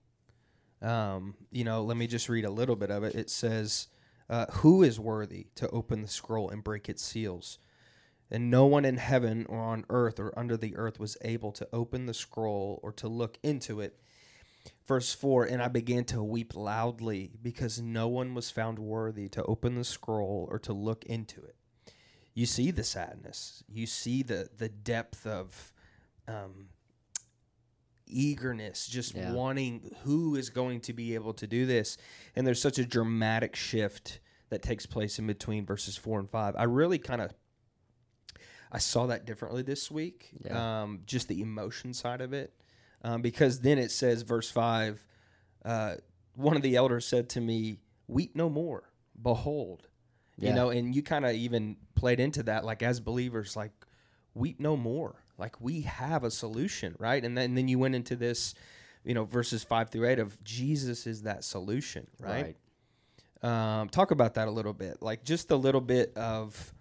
Um, 0.80 1.34
you 1.50 1.64
know, 1.64 1.82
let 1.82 1.96
me 1.96 2.06
just 2.06 2.28
read 2.28 2.44
a 2.44 2.50
little 2.50 2.76
bit 2.76 2.90
of 2.90 3.02
it. 3.04 3.14
It 3.14 3.30
says, 3.30 3.88
uh, 4.30 4.46
"Who 4.46 4.82
is 4.82 5.00
worthy 5.00 5.48
to 5.56 5.68
open 5.70 6.02
the 6.02 6.08
scroll 6.08 6.48
and 6.50 6.62
break 6.62 6.88
its 6.88 7.02
seals?" 7.02 7.58
And 8.30 8.50
no 8.50 8.66
one 8.66 8.84
in 8.84 8.98
heaven 8.98 9.46
or 9.48 9.58
on 9.58 9.86
earth 9.88 10.20
or 10.20 10.38
under 10.38 10.56
the 10.56 10.76
earth 10.76 11.00
was 11.00 11.16
able 11.22 11.50
to 11.52 11.66
open 11.72 12.04
the 12.06 12.12
scroll 12.14 12.78
or 12.82 12.92
to 12.92 13.08
look 13.08 13.38
into 13.42 13.80
it. 13.80 13.98
Verse 14.86 15.14
4 15.14 15.44
And 15.44 15.62
I 15.62 15.68
began 15.68 16.04
to 16.06 16.22
weep 16.22 16.54
loudly 16.56 17.32
because 17.42 17.80
no 17.80 18.08
one 18.08 18.34
was 18.34 18.50
found 18.50 18.78
worthy 18.78 19.28
to 19.30 19.42
open 19.44 19.74
the 19.74 19.84
scroll 19.84 20.48
or 20.50 20.58
to 20.60 20.72
look 20.72 21.04
into 21.04 21.42
it. 21.42 21.56
You 22.34 22.46
see 22.46 22.70
the 22.70 22.84
sadness, 22.84 23.64
you 23.68 23.86
see 23.86 24.22
the, 24.22 24.48
the 24.56 24.68
depth 24.68 25.26
of 25.26 25.72
um, 26.28 26.68
eagerness, 28.06 28.86
just 28.86 29.14
Yeah. 29.14 29.32
wanting 29.32 29.94
who 30.04 30.36
is 30.36 30.50
going 30.50 30.80
to 30.82 30.92
be 30.92 31.14
able 31.14 31.34
to 31.34 31.46
do 31.46 31.66
this. 31.66 31.96
And 32.36 32.46
there's 32.46 32.60
such 32.60 32.78
a 32.78 32.84
dramatic 32.86 33.56
shift 33.56 34.20
that 34.50 34.62
takes 34.62 34.86
place 34.86 35.18
in 35.18 35.26
between 35.26 35.66
verses 35.66 35.96
4 35.96 36.20
and 36.20 36.30
5. 36.30 36.54
I 36.56 36.62
really 36.64 36.98
kind 36.98 37.20
of 37.20 37.32
I 38.70 38.78
saw 38.78 39.06
that 39.06 39.24
differently 39.24 39.62
this 39.62 39.90
week. 39.90 40.28
Yeah. 40.44 40.82
Um, 40.82 41.00
just 41.06 41.26
the 41.28 41.40
emotion 41.40 41.94
side 41.94 42.20
of 42.20 42.34
it, 42.34 42.52
um, 43.02 43.22
because 43.22 43.60
then 43.60 43.78
it 43.78 43.90
says, 43.90 44.22
verse 44.22 44.50
five, 44.50 45.04
uh, 45.64 45.96
one 46.34 46.56
of 46.56 46.62
the 46.62 46.76
elders 46.76 47.06
said 47.06 47.28
to 47.30 47.40
me, 47.40 47.78
"Weep 48.06 48.34
no 48.34 48.48
more. 48.48 48.90
Behold." 49.20 49.88
Yeah. 50.36 50.50
You 50.50 50.54
know, 50.54 50.70
and 50.70 50.94
you 50.94 51.02
kind 51.02 51.26
of 51.26 51.32
even 51.32 51.76
played 51.96 52.20
into 52.20 52.44
that, 52.44 52.64
like 52.64 52.82
as 52.82 53.00
believers, 53.00 53.56
like 53.56 53.72
weep 54.34 54.60
no 54.60 54.76
more. 54.76 55.16
Like 55.36 55.60
we 55.60 55.82
have 55.82 56.22
a 56.24 56.30
solution, 56.30 56.94
right? 56.98 57.24
And 57.24 57.36
then, 57.36 57.46
and 57.46 57.58
then 57.58 57.68
you 57.68 57.78
went 57.78 57.94
into 57.96 58.14
this, 58.16 58.54
you 59.04 59.14
know, 59.14 59.24
verses 59.24 59.64
five 59.64 59.90
through 59.90 60.06
eight 60.08 60.18
of 60.20 60.42
Jesus 60.44 61.06
is 61.06 61.22
that 61.22 61.42
solution, 61.44 62.06
right? 62.20 62.56
Um, 63.42 63.88
talk 63.88 64.10
about 64.10 64.34
that 64.34 64.48
a 64.48 64.50
little 64.50 64.72
bit, 64.72 65.00
like 65.00 65.24
just 65.24 65.50
a 65.50 65.56
little 65.56 65.80
bit 65.80 66.16
of 66.16 66.72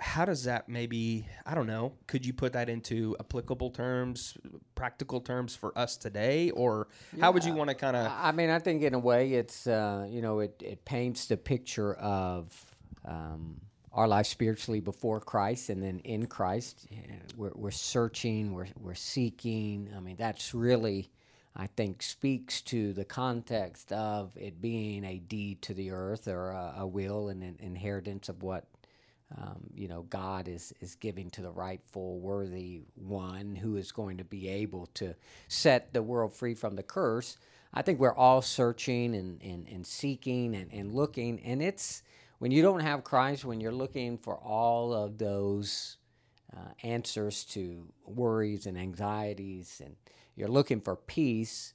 how 0.00 0.24
does 0.24 0.44
that 0.44 0.68
maybe 0.68 1.26
I 1.44 1.54
don't 1.54 1.66
know. 1.66 1.92
Could 2.06 2.24
you 2.24 2.32
put 2.32 2.54
that 2.54 2.68
into 2.68 3.16
applicable 3.20 3.70
terms, 3.70 4.36
practical 4.74 5.20
terms 5.20 5.54
for 5.54 5.76
us 5.78 5.96
today, 5.96 6.50
or 6.50 6.88
how 7.20 7.32
would 7.32 7.44
you 7.44 7.52
want 7.52 7.68
to 7.68 7.74
kind 7.74 7.96
of? 7.96 8.06
I 8.06 8.30
I 8.30 8.32
mean, 8.32 8.50
I 8.50 8.58
think 8.58 8.82
in 8.82 8.94
a 8.94 8.98
way, 8.98 9.34
it's 9.34 9.66
uh, 9.66 10.06
you 10.08 10.22
know, 10.22 10.40
it, 10.40 10.62
it 10.64 10.84
paints 10.84 11.26
the 11.26 11.36
picture 11.36 11.94
of 11.94 12.74
um, 13.04 13.60
our 13.92 14.08
life 14.08 14.26
spiritually 14.26 14.80
before 14.80 15.20
Christ, 15.20 15.68
and 15.68 15.82
then 15.82 15.98
in 16.00 16.26
Christ, 16.26 16.86
we're, 17.36 17.52
we're 17.54 17.70
searching, 17.70 18.52
we're 18.54 18.68
we're 18.80 18.94
seeking. 18.94 19.90
I 19.96 20.00
mean, 20.00 20.16
that's 20.16 20.54
really, 20.54 21.10
I 21.56 21.66
think, 21.66 22.02
speaks 22.02 22.62
to 22.62 22.92
the 22.92 23.04
context 23.04 23.92
of 23.92 24.30
it 24.36 24.60
being 24.62 25.04
a 25.04 25.18
deed 25.18 25.60
to 25.62 25.74
the 25.74 25.90
earth 25.90 26.28
or 26.28 26.50
a, 26.50 26.74
a 26.78 26.86
will 26.86 27.28
and 27.28 27.42
an 27.42 27.56
inheritance 27.60 28.28
of 28.28 28.42
what 28.42 28.64
um, 29.36 29.70
you 29.74 29.86
know, 29.86 30.02
God 30.02 30.48
is 30.48 30.72
is 30.80 30.94
giving 30.96 31.30
to 31.30 31.42
the 31.42 31.50
rightful, 31.50 32.18
worthy 32.18 32.82
one 32.94 33.54
who 33.54 33.76
is 33.76 33.92
going 33.92 34.18
to 34.18 34.24
be 34.24 34.48
able 34.48 34.86
to 34.94 35.14
set 35.48 35.92
the 35.92 36.02
world 36.02 36.32
free 36.32 36.54
from 36.54 36.74
the 36.76 36.82
curse. 36.82 37.36
I 37.72 37.82
think 37.82 38.00
we're 38.00 38.14
all 38.14 38.42
searching 38.42 39.14
and, 39.14 39.40
and, 39.42 39.68
and 39.68 39.86
seeking 39.86 40.56
and, 40.56 40.72
and 40.72 40.92
looking. 40.92 41.38
And 41.40 41.62
it's 41.62 42.02
when 42.40 42.50
you 42.50 42.62
don't 42.62 42.80
have 42.80 43.04
Christ, 43.04 43.44
when 43.44 43.60
you're 43.60 43.70
looking 43.70 44.18
for 44.18 44.36
all 44.36 44.92
of 44.92 45.18
those 45.18 45.98
uh, 46.52 46.72
answers 46.82 47.44
to 47.44 47.86
worries 48.06 48.66
and 48.66 48.76
anxieties, 48.76 49.80
and 49.84 49.94
you're 50.34 50.48
looking 50.48 50.80
for 50.80 50.96
peace, 50.96 51.74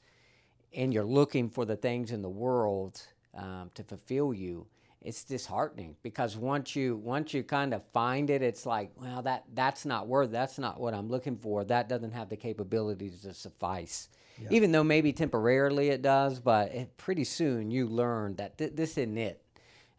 and 0.76 0.94
you're 0.94 1.06
looking 1.06 1.50
for 1.50 1.64
the 1.64 1.78
things 1.78 2.12
in 2.12 2.22
the 2.22 2.30
world 2.30 3.02
um, 3.34 3.72
to 3.76 3.84
fulfill 3.84 4.34
you 4.34 4.68
it's 5.06 5.24
disheartening 5.24 5.96
because 6.02 6.36
once 6.36 6.76
you 6.76 6.96
once 6.98 7.34
you 7.34 7.44
kind 7.44 7.74
of 7.74 7.82
find 7.94 8.30
it 8.30 8.42
it's 8.42 8.66
like 8.66 8.92
well 9.00 9.22
that 9.22 9.44
that's 9.54 9.86
not 9.86 10.08
worth 10.08 10.32
that's 10.32 10.58
not 10.58 10.80
what 10.80 10.94
i'm 10.94 11.08
looking 11.10 11.38
for. 11.38 11.64
That 11.64 11.88
doesn't 11.88 12.12
have 12.12 12.30
the 12.30 12.36
capabilities 12.38 13.22
to 13.22 13.34
suffice. 13.34 14.10
Even 14.50 14.72
though 14.72 14.84
maybe 14.84 15.14
temporarily 15.14 15.90
it 15.90 16.02
does 16.02 16.40
but 16.40 16.74
it, 16.74 16.98
pretty 16.98 17.24
soon 17.24 17.72
you 17.72 17.88
learn 17.88 18.36
that 18.36 18.58
th- 18.58 18.74
this 18.76 18.98
isn't 18.98 19.18
it. 19.18 19.42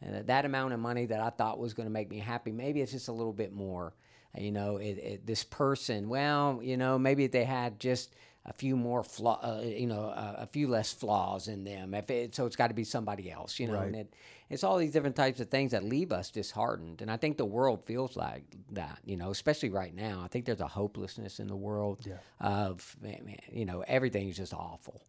And 0.02 0.14
that- 0.14 0.26
that 0.26 0.44
amount 0.44 0.75
of 0.75 0.80
money 0.80 1.06
that 1.06 1.20
i 1.20 1.30
thought 1.30 1.58
was 1.58 1.72
going 1.72 1.86
to 1.86 1.92
make 1.92 2.10
me 2.10 2.18
happy 2.18 2.52
maybe 2.52 2.80
it's 2.82 2.92
just 2.92 3.08
a 3.08 3.12
little 3.12 3.32
bit 3.32 3.52
more. 3.52 3.94
You 4.36 4.52
know 4.52 4.76
it, 4.76 4.98
it, 4.98 5.26
this 5.26 5.44
person 5.44 6.08
well 6.10 6.60
you 6.62 6.76
know 6.76 6.98
maybe 6.98 7.26
they 7.26 7.44
had 7.44 7.80
just 7.80 8.14
a 8.48 8.52
few 8.52 8.76
more 8.76 9.02
flaw, 9.02 9.40
uh, 9.42 9.60
you 9.62 9.88
know, 9.88 10.04
uh, 10.04 10.36
a 10.38 10.46
few 10.46 10.68
less 10.68 10.92
flaws 10.92 11.48
in 11.48 11.64
them. 11.64 11.92
If 11.94 12.08
it, 12.12 12.32
so, 12.32 12.46
it's 12.46 12.54
got 12.54 12.68
to 12.68 12.75
be 12.75 12.84
somebody 12.84 13.28
else, 13.28 13.58
you 13.58 13.66
know. 13.66 13.72
And 13.88 13.96
it, 13.96 14.14
it's 14.48 14.62
all 14.64 14.78
these 14.78 14.92
different 14.92 15.16
types 15.16 15.40
of 15.40 15.48
things 15.48 15.72
that 15.72 15.82
leave 15.84 16.12
us 16.12 16.30
disheartened. 16.30 17.02
And 17.02 17.10
I 17.10 17.16
think 17.16 17.36
the 17.36 17.44
world 17.44 17.84
feels 17.84 18.16
like 18.16 18.44
that, 18.72 18.98
you 19.04 19.16
know, 19.16 19.30
especially 19.30 19.70
right 19.70 19.94
now. 19.94 20.22
I 20.24 20.28
think 20.28 20.44
there's 20.44 20.60
a 20.60 20.68
hopelessness 20.68 21.40
in 21.40 21.48
the 21.48 21.56
world 21.56 22.06
of, 22.40 22.96
man, 23.00 23.22
man, 23.24 23.38
you 23.50 23.64
know, 23.64 23.84
everything's 23.86 24.36
just 24.36 24.54
awful. 24.54 25.02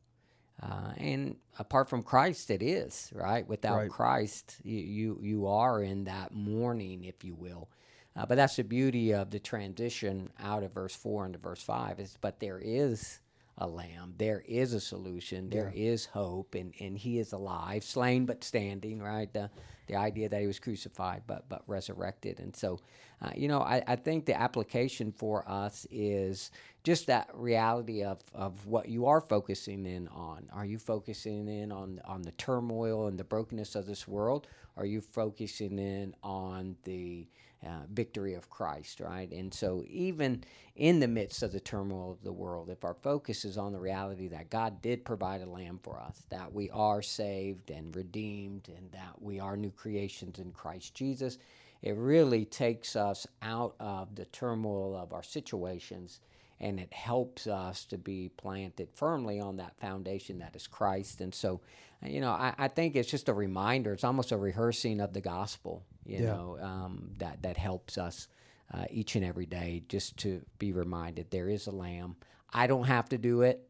Uh, 0.61 0.91
and 0.97 1.35
apart 1.59 1.87
from 1.87 2.01
Christ, 2.01 2.49
it 2.49 2.63
is 2.63 3.11
right. 3.13 3.47
Without 3.47 3.77
Right. 3.77 3.89
Christ, 3.91 4.57
you, 4.63 4.79
you 4.79 5.19
you 5.21 5.47
are 5.47 5.83
in 5.83 6.05
that 6.05 6.33
mourning, 6.33 7.03
if 7.03 7.23
you 7.23 7.35
will. 7.35 7.69
Uh, 8.15 8.25
but 8.25 8.35
that's 8.35 8.55
the 8.55 8.63
beauty 8.63 9.13
of 9.13 9.29
the 9.29 9.39
transition 9.39 10.31
out 10.39 10.63
of 10.63 10.73
verse 10.73 10.95
four 10.95 11.27
into 11.27 11.37
verse 11.37 11.61
five 11.61 11.99
is. 11.99 12.17
But 12.19 12.39
there 12.39 12.59
is 12.59 13.19
a 13.57 13.67
lamb. 13.67 14.13
There 14.17 14.43
is 14.47 14.73
a 14.73 14.79
solution. 14.79 15.49
There 15.49 15.71
is 15.75 16.05
hope, 16.05 16.55
and, 16.55 16.73
and 16.79 16.97
he 16.97 17.19
is 17.19 17.33
alive, 17.33 17.83
slain 17.83 18.25
but 18.25 18.43
standing. 18.43 19.01
Right. 19.01 19.31
The 19.31 19.49
the 19.87 19.95
idea 19.95 20.29
that 20.29 20.41
he 20.41 20.47
was 20.47 20.59
crucified 20.59 21.23
but 21.27 21.49
but 21.49 21.63
resurrected, 21.67 22.39
and 22.39 22.55
so. 22.55 22.79
Uh, 23.21 23.31
you 23.35 23.47
know, 23.47 23.61
I, 23.61 23.81
I 23.87 23.95
think 23.95 24.25
the 24.25 24.39
application 24.39 25.11
for 25.11 25.47
us 25.49 25.87
is 25.89 26.51
just 26.83 27.07
that 27.07 27.29
reality 27.33 28.03
of, 28.03 28.19
of 28.33 28.65
what 28.67 28.89
you 28.89 29.07
are 29.07 29.21
focusing 29.21 29.85
in 29.85 30.07
on. 30.09 30.47
Are 30.53 30.65
you 30.65 30.77
focusing 30.77 31.47
in 31.47 31.71
on, 31.71 31.99
on 32.05 32.21
the 32.21 32.31
turmoil 32.33 33.07
and 33.07 33.17
the 33.17 33.23
brokenness 33.23 33.75
of 33.75 33.87
this 33.87 34.07
world? 34.07 34.47
Are 34.77 34.85
you 34.85 35.01
focusing 35.01 35.79
in 35.79 36.15
on 36.23 36.75
the 36.83 37.27
uh, 37.65 37.81
victory 37.91 38.35
of 38.35 38.49
Christ, 38.49 38.99
right? 38.99 39.31
And 39.31 39.51
so, 39.53 39.83
even 39.87 40.43
in 40.75 40.99
the 40.99 41.07
midst 41.07 41.41
of 41.41 41.51
the 41.51 41.59
turmoil 41.59 42.11
of 42.11 42.23
the 42.23 42.31
world, 42.31 42.69
if 42.69 42.85
our 42.85 42.93
focus 42.93 43.45
is 43.45 43.57
on 43.57 43.73
the 43.73 43.79
reality 43.79 44.27
that 44.27 44.51
God 44.51 44.81
did 44.81 45.03
provide 45.03 45.41
a 45.41 45.49
lamb 45.49 45.79
for 45.81 45.99
us, 45.99 46.21
that 46.29 46.53
we 46.53 46.69
are 46.69 47.01
saved 47.01 47.71
and 47.71 47.95
redeemed, 47.95 48.69
and 48.77 48.91
that 48.91 49.19
we 49.19 49.39
are 49.39 49.57
new 49.57 49.71
creations 49.71 50.37
in 50.37 50.51
Christ 50.51 50.93
Jesus, 50.93 51.39
it 51.81 51.95
really 51.95 52.45
takes 52.45 52.95
us 52.95 53.27
out 53.41 53.75
of 53.79 54.15
the 54.15 54.25
turmoil 54.25 54.95
of 54.95 55.13
our 55.13 55.23
situations 55.23 56.19
and 56.59 56.79
it 56.79 56.91
helps 56.91 57.45
us 57.45 57.85
to 57.85 57.97
be 57.97 58.29
planted 58.35 58.89
firmly 58.95 59.39
on 59.39 59.57
that 59.57 59.79
foundation 59.79 60.39
that 60.39 60.55
is 60.55 60.65
Christ. 60.65 61.21
And 61.21 61.33
so, 61.33 61.61
you 62.03 62.19
know, 62.19 62.31
I, 62.31 62.53
I 62.57 62.67
think 62.67 62.95
it's 62.95 63.09
just 63.11 63.29
a 63.29 63.33
reminder. 63.33 63.93
It's 63.93 64.03
almost 64.03 64.31
a 64.31 64.37
rehearsing 64.37 64.99
of 64.99 65.13
the 65.13 65.21
gospel, 65.21 65.83
you 66.03 66.17
Yeah. 66.17 66.33
know, 66.33 66.57
um, 66.59 67.11
that, 67.19 67.43
that 67.43 67.57
helps 67.57 67.97
us 67.99 68.27
uh, 68.73 68.85
each 68.89 69.15
and 69.15 69.23
every 69.23 69.45
day 69.45 69.83
just 69.87 70.17
to 70.17 70.41
be 70.57 70.71
reminded 70.71 71.29
there 71.29 71.47
is 71.47 71.67
a 71.67 71.71
lamb. 71.71 72.15
I 72.51 72.65
don't 72.65 72.85
have 72.85 73.07
to 73.09 73.19
do 73.19 73.43
it. 73.43 73.69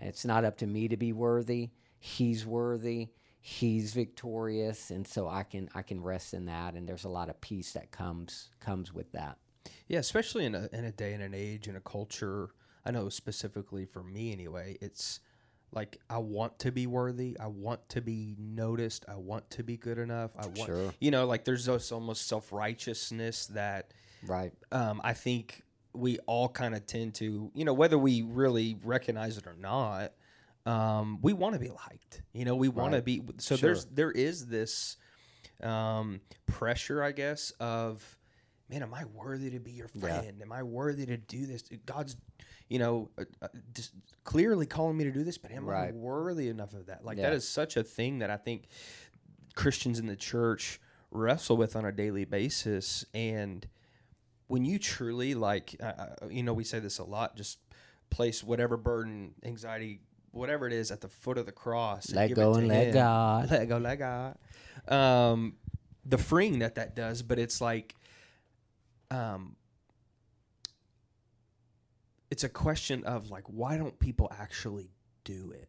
It's 0.00 0.24
not 0.24 0.44
up 0.44 0.56
to 0.58 0.66
me 0.66 0.88
to 0.88 0.96
be 0.96 1.12
worthy. 1.12 1.70
He's 2.00 2.44
worthy. 2.44 3.08
He's 3.48 3.94
victorious, 3.94 4.90
and 4.90 5.06
so 5.06 5.28
I 5.28 5.44
can 5.44 5.68
I 5.72 5.82
can 5.82 6.02
rest 6.02 6.34
in 6.34 6.46
that. 6.46 6.74
And 6.74 6.88
there's 6.88 7.04
a 7.04 7.08
lot 7.08 7.28
of 7.28 7.40
peace 7.40 7.74
that 7.74 7.92
comes 7.92 8.48
comes 8.58 8.92
with 8.92 9.12
that. 9.12 9.38
Yeah, 9.86 10.00
especially 10.00 10.46
in 10.46 10.56
a 10.56 10.68
in 10.72 10.84
a 10.84 10.90
day 10.90 11.12
and 11.12 11.22
an 11.22 11.32
age 11.32 11.68
and 11.68 11.76
a 11.76 11.80
culture. 11.80 12.48
I 12.84 12.90
know 12.90 13.08
specifically 13.08 13.84
for 13.86 14.02
me 14.02 14.32
anyway. 14.32 14.76
It's 14.80 15.20
like 15.70 16.00
I 16.10 16.18
want 16.18 16.58
to 16.60 16.72
be 16.72 16.88
worthy. 16.88 17.36
I 17.38 17.46
want 17.46 17.88
to 17.90 18.00
be 18.00 18.34
noticed. 18.36 19.04
I 19.06 19.14
want 19.14 19.48
to 19.50 19.62
be 19.62 19.76
good 19.76 19.98
enough. 19.98 20.32
I 20.36 20.46
want, 20.46 20.66
Sure. 20.66 20.92
you 20.98 21.12
know, 21.12 21.24
like 21.24 21.44
there's 21.44 21.66
this 21.66 21.92
almost 21.92 22.26
self 22.26 22.50
righteousness 22.52 23.46
that 23.46 23.92
Right. 24.26 24.52
um, 24.72 25.00
I 25.04 25.12
think 25.12 25.62
we 25.92 26.18
all 26.26 26.48
kind 26.48 26.74
of 26.74 26.84
tend 26.86 27.14
to, 27.16 27.52
you 27.54 27.64
know, 27.64 27.74
whether 27.74 27.96
we 27.96 28.22
really 28.22 28.76
recognize 28.82 29.38
it 29.38 29.46
or 29.46 29.54
not, 29.54 30.14
um, 30.66 31.18
we 31.22 31.32
want 31.32 31.54
to 31.54 31.60
be 31.60 31.68
liked. 31.70 32.22
You 32.32 32.44
know, 32.44 32.56
we 32.56 32.68
want 32.68 32.92
to 32.94 33.02
be. 33.02 33.22
So 33.38 33.56
Sure. 33.56 33.68
there's 33.68 33.84
there 33.86 34.10
is 34.10 34.46
this 34.48 34.96
um, 35.62 36.20
pressure, 36.46 37.02
I 37.02 37.12
guess, 37.12 37.52
of 37.60 38.18
man, 38.68 38.82
am 38.82 38.92
I 38.92 39.04
worthy 39.04 39.50
to 39.50 39.60
be 39.60 39.70
your 39.70 39.88
Yeah. 39.94 40.00
friend? 40.22 40.42
Am 40.42 40.52
I 40.52 40.62
worthy 40.64 41.06
to 41.06 41.16
do 41.16 41.46
this? 41.46 41.62
God's, 41.86 42.16
you 42.68 42.80
know, 42.80 43.10
uh, 43.16 43.24
uh, 43.40 43.48
just 43.72 43.92
clearly 44.24 44.66
calling 44.66 44.96
me 44.96 45.04
to 45.04 45.12
do 45.12 45.22
this, 45.22 45.38
but 45.38 45.52
am 45.52 45.68
I 45.68 45.92
worthy 45.92 46.48
enough 46.48 46.74
of 46.74 46.86
that? 46.86 47.04
Like 47.04 47.16
Yeah. 47.16 47.30
that 47.30 47.32
is 47.32 47.48
such 47.48 47.76
a 47.76 47.84
thing 47.84 48.18
that 48.18 48.28
I 48.28 48.36
think 48.36 48.66
Christians 49.54 50.00
in 50.00 50.06
the 50.06 50.16
church 50.16 50.80
wrestle 51.12 51.56
with 51.56 51.76
on 51.76 51.84
a 51.84 51.92
daily 51.92 52.24
basis. 52.24 53.04
And 53.14 53.68
when 54.48 54.64
you 54.64 54.78
truly 54.80 55.34
like, 55.34 55.76
uh, 55.80 55.84
uh, 56.22 56.28
you 56.28 56.42
know, 56.42 56.52
we 56.52 56.64
say 56.64 56.80
this 56.80 56.98
a 56.98 57.04
lot, 57.04 57.36
just 57.36 57.58
place 58.10 58.42
whatever 58.42 58.76
burden, 58.76 59.34
anxiety, 59.44 60.00
whatever 60.36 60.66
it 60.66 60.72
is 60.72 60.90
at 60.90 61.00
the 61.00 61.08
foot 61.08 61.38
of 61.38 61.46
the 61.46 61.52
cross. 61.52 62.12
Let 62.12 62.28
give 62.28 62.36
go 62.36 62.54
and 62.54 62.68
let 62.68 62.88
him. 62.88 62.94
God. 62.94 63.50
Let 63.50 63.68
go, 63.68 63.78
let 63.78 63.98
God. 63.98 64.36
Um, 64.88 65.54
the 66.04 66.18
freeing 66.18 66.60
that 66.60 66.76
that 66.76 66.94
does, 66.94 67.22
but 67.22 67.38
it's 67.38 67.60
like, 67.60 67.96
um, 69.10 69.56
it's 72.30 72.44
a 72.44 72.48
question 72.48 73.04
of 73.04 73.30
like, 73.30 73.44
why 73.46 73.76
don't 73.76 73.98
people 73.98 74.30
actually 74.38 74.90
do 75.24 75.52
it? 75.52 75.68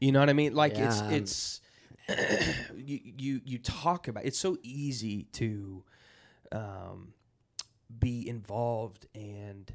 You 0.00 0.12
know 0.12 0.20
what 0.20 0.30
I 0.30 0.32
mean? 0.32 0.54
Like 0.54 0.76
Yeah, 0.76 1.10
it's 1.10 1.60
it's 2.08 2.68
you 2.76 3.00
you 3.18 3.40
you 3.44 3.58
talk 3.58 4.08
about 4.08 4.24
it's 4.24 4.38
so 4.38 4.58
easy 4.62 5.24
to 5.32 5.84
um, 6.52 7.14
be 7.98 8.28
involved 8.28 9.06
and 9.14 9.72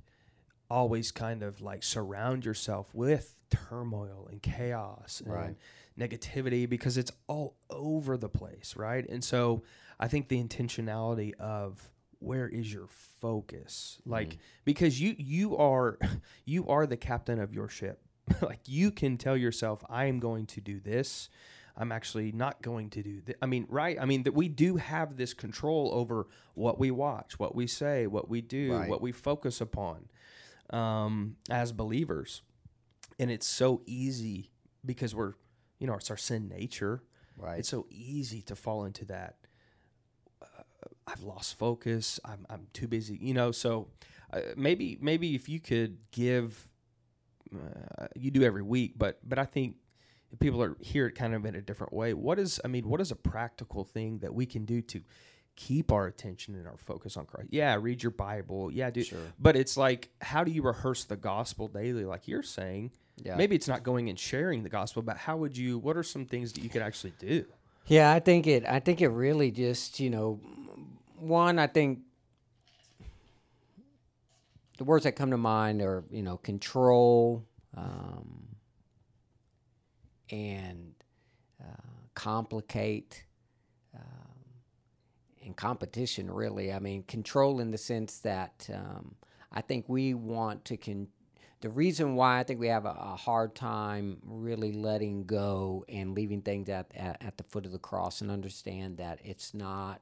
always 0.70 1.12
kind 1.12 1.44
of 1.44 1.62
like 1.62 1.84
surround 1.84 2.46
yourself 2.46 2.94
with 2.94 3.40
turmoil 3.50 4.28
and 4.32 4.42
chaos 4.42 5.22
and 5.26 5.34
Right. 5.34 5.56
negativity 5.98 6.70
because 6.70 6.98
it's 6.98 7.12
all 7.28 7.56
over 7.70 8.18
the 8.18 8.30
place, 8.30 8.76
right? 8.76 9.08
And 9.10 9.24
so 9.24 9.64
I 10.00 10.08
think 10.08 10.28
the 10.30 10.42
intentionality 10.42 11.34
of 11.40 11.92
where 12.20 12.48
is 12.48 12.72
your 12.72 12.88
focus? 12.88 14.00
Like 14.06 14.30
mm. 14.36 14.38
because 14.66 15.02
you 15.02 15.16
you 15.18 15.58
are 15.58 15.98
you 16.46 16.68
are 16.68 16.86
the 16.86 16.98
captain 16.98 17.40
of 17.40 17.54
your 17.54 17.70
ship. 17.70 18.02
like 18.42 18.60
you 18.66 18.92
can 18.92 19.18
tell 19.18 19.36
yourself 19.36 19.84
I 19.90 20.06
am 20.06 20.20
going 20.20 20.46
to 20.48 20.62
do 20.62 20.80
this. 20.80 21.30
I'm 21.76 21.94
actually 21.94 22.34
not 22.34 22.62
going 22.62 22.90
to 22.92 23.02
do 23.02 23.22
that. 23.22 23.38
I 23.42 23.46
mean, 23.46 23.66
right? 23.70 23.98
I 24.00 24.06
mean 24.06 24.24
that 24.24 24.34
we 24.34 24.50
do 24.50 24.76
have 24.76 25.16
this 25.16 25.34
control 25.34 25.92
over 25.94 26.28
what 26.54 26.78
we 26.78 26.92
watch, 26.92 27.40
what 27.40 27.56
we 27.56 27.68
say, 27.68 28.06
what 28.06 28.30
we 28.30 28.42
do, 28.42 28.74
Right. 28.74 28.90
what 28.90 29.02
we 29.02 29.14
focus 29.14 29.62
upon 29.62 30.10
um, 30.72 31.36
as 31.50 31.72
believers. 31.72 32.42
And 33.20 33.30
it's 33.30 33.48
so 33.48 33.82
easy 33.86 34.52
because 34.86 35.14
we're, 35.14 35.34
you 35.80 35.88
know, 35.88 35.96
it's 35.96 36.10
our 36.10 36.18
sin 36.18 36.48
nature. 36.48 37.04
Right. 37.38 37.60
It's 37.60 37.70
so 37.70 37.86
easy 37.90 38.42
to 38.44 38.56
fall 38.56 38.86
into 38.86 39.06
that. 39.06 39.38
Uh, 40.42 40.64
I've 41.08 41.24
lost 41.24 41.58
focus. 41.58 42.20
I'm, 42.26 42.46
I'm 42.50 42.68
too 42.74 42.88
busy, 42.88 43.18
you 43.22 43.34
know. 43.34 43.52
So 43.52 43.88
uh, 44.32 44.42
maybe 44.56 44.98
maybe 45.02 45.36
if 45.36 45.50
you 45.50 45.60
could 45.60 45.98
give, 46.12 46.70
uh, 47.54 48.08
you 48.16 48.32
do 48.32 48.44
every 48.44 48.62
week, 48.62 48.94
but 48.98 49.20
but 49.28 49.40
I 49.40 49.46
think 49.46 49.78
if 50.32 50.40
people 50.40 50.62
are 50.62 50.78
hear 50.82 51.08
it 51.08 51.14
kind 51.14 51.34
of 51.34 51.46
in 51.46 51.56
a 51.56 51.62
different 51.62 51.94
way. 51.94 52.14
What 52.14 52.40
is 52.40 52.60
I 52.64 52.68
mean, 52.68 52.88
what 52.88 53.02
is 53.02 53.12
a 53.12 53.16
practical 53.16 53.84
thing 53.84 54.20
that 54.20 54.34
we 54.34 54.46
can 54.46 54.66
do 54.66 54.82
to 54.82 55.02
keep 55.60 55.92
our 55.92 56.08
attention 56.08 56.56
and 56.56 56.66
our 56.66 56.78
focus 56.78 57.18
on 57.18 57.26
Christ? 57.26 57.50
Yeah, 57.52 57.76
read 57.80 58.02
your 58.02 58.12
Bible. 58.12 58.72
Yeah, 58.72 58.90
do. 58.90 59.04
Sure. 59.04 59.20
But 59.38 59.58
it's 59.58 59.76
like, 59.76 60.10
how 60.22 60.44
do 60.46 60.52
you 60.52 60.62
rehearse 60.62 61.04
the 61.04 61.18
gospel 61.18 61.68
daily? 61.68 62.06
Like 62.06 62.28
you're 62.30 62.44
saying, 62.44 62.92
Yeah. 63.18 63.36
maybe 63.36 63.56
it's 63.58 63.68
not 63.68 63.84
going 63.84 64.10
and 64.10 64.18
sharing 64.18 64.64
the 64.64 64.70
gospel, 64.70 65.02
but 65.02 65.18
how 65.18 65.36
would 65.38 65.58
you? 65.58 65.78
What 65.78 65.98
are 65.98 66.04
some 66.04 66.26
things 66.26 66.54
that 66.54 66.64
you 66.64 66.70
could 66.70 66.82
actually 66.82 67.14
do? 67.20 67.46
Yeah, 67.88 68.12
I 68.14 68.20
think 68.22 68.48
it. 68.48 68.66
I 68.66 68.80
think 68.80 69.02
it 69.02 69.10
really 69.10 69.52
just 69.52 70.00
you 70.00 70.10
know, 70.10 70.40
one. 71.18 71.60
I 71.60 71.68
think 71.68 72.00
the 74.78 74.86
words 74.86 75.04
that 75.04 75.14
come 75.14 75.32
to 75.32 75.38
mind 75.38 75.82
are 75.82 76.04
you 76.10 76.22
know 76.24 76.38
control, 76.38 77.44
um, 77.76 78.48
and 80.32 80.94
uh, 81.62 81.66
complicate, 82.14 83.24
and 85.50 85.58
competition. 85.58 86.32
Really, 86.32 86.72
I 86.72 86.80
mean 86.80 87.04
control 87.04 87.60
in 87.60 87.72
the 87.72 87.78
sense 87.78 88.20
that 88.20 88.70
um, 88.74 89.16
I 89.52 89.62
think 89.62 89.86
we 89.90 90.14
want 90.14 90.66
to 90.66 90.78
con. 90.78 91.08
The 91.62 91.70
reason 91.70 92.16
why 92.16 92.40
I 92.40 92.44
think 92.44 92.62
we 92.62 92.68
have 92.68 92.86
a, 92.86 92.96
a 92.98 93.16
hard 93.18 93.54
time 93.54 94.20
really 94.24 94.72
letting 94.72 95.26
go 95.26 95.84
and 95.90 96.16
leaving 96.16 96.42
things 96.42 96.70
at, 96.70 96.90
at, 96.96 97.22
at 97.22 97.38
the 97.38 97.44
foot 97.44 97.66
of 97.66 97.74
the 97.74 97.80
cross 97.80 98.22
and 98.22 98.32
understand 98.32 98.98
that 98.98 99.20
it's 99.26 99.54
not 99.54 100.00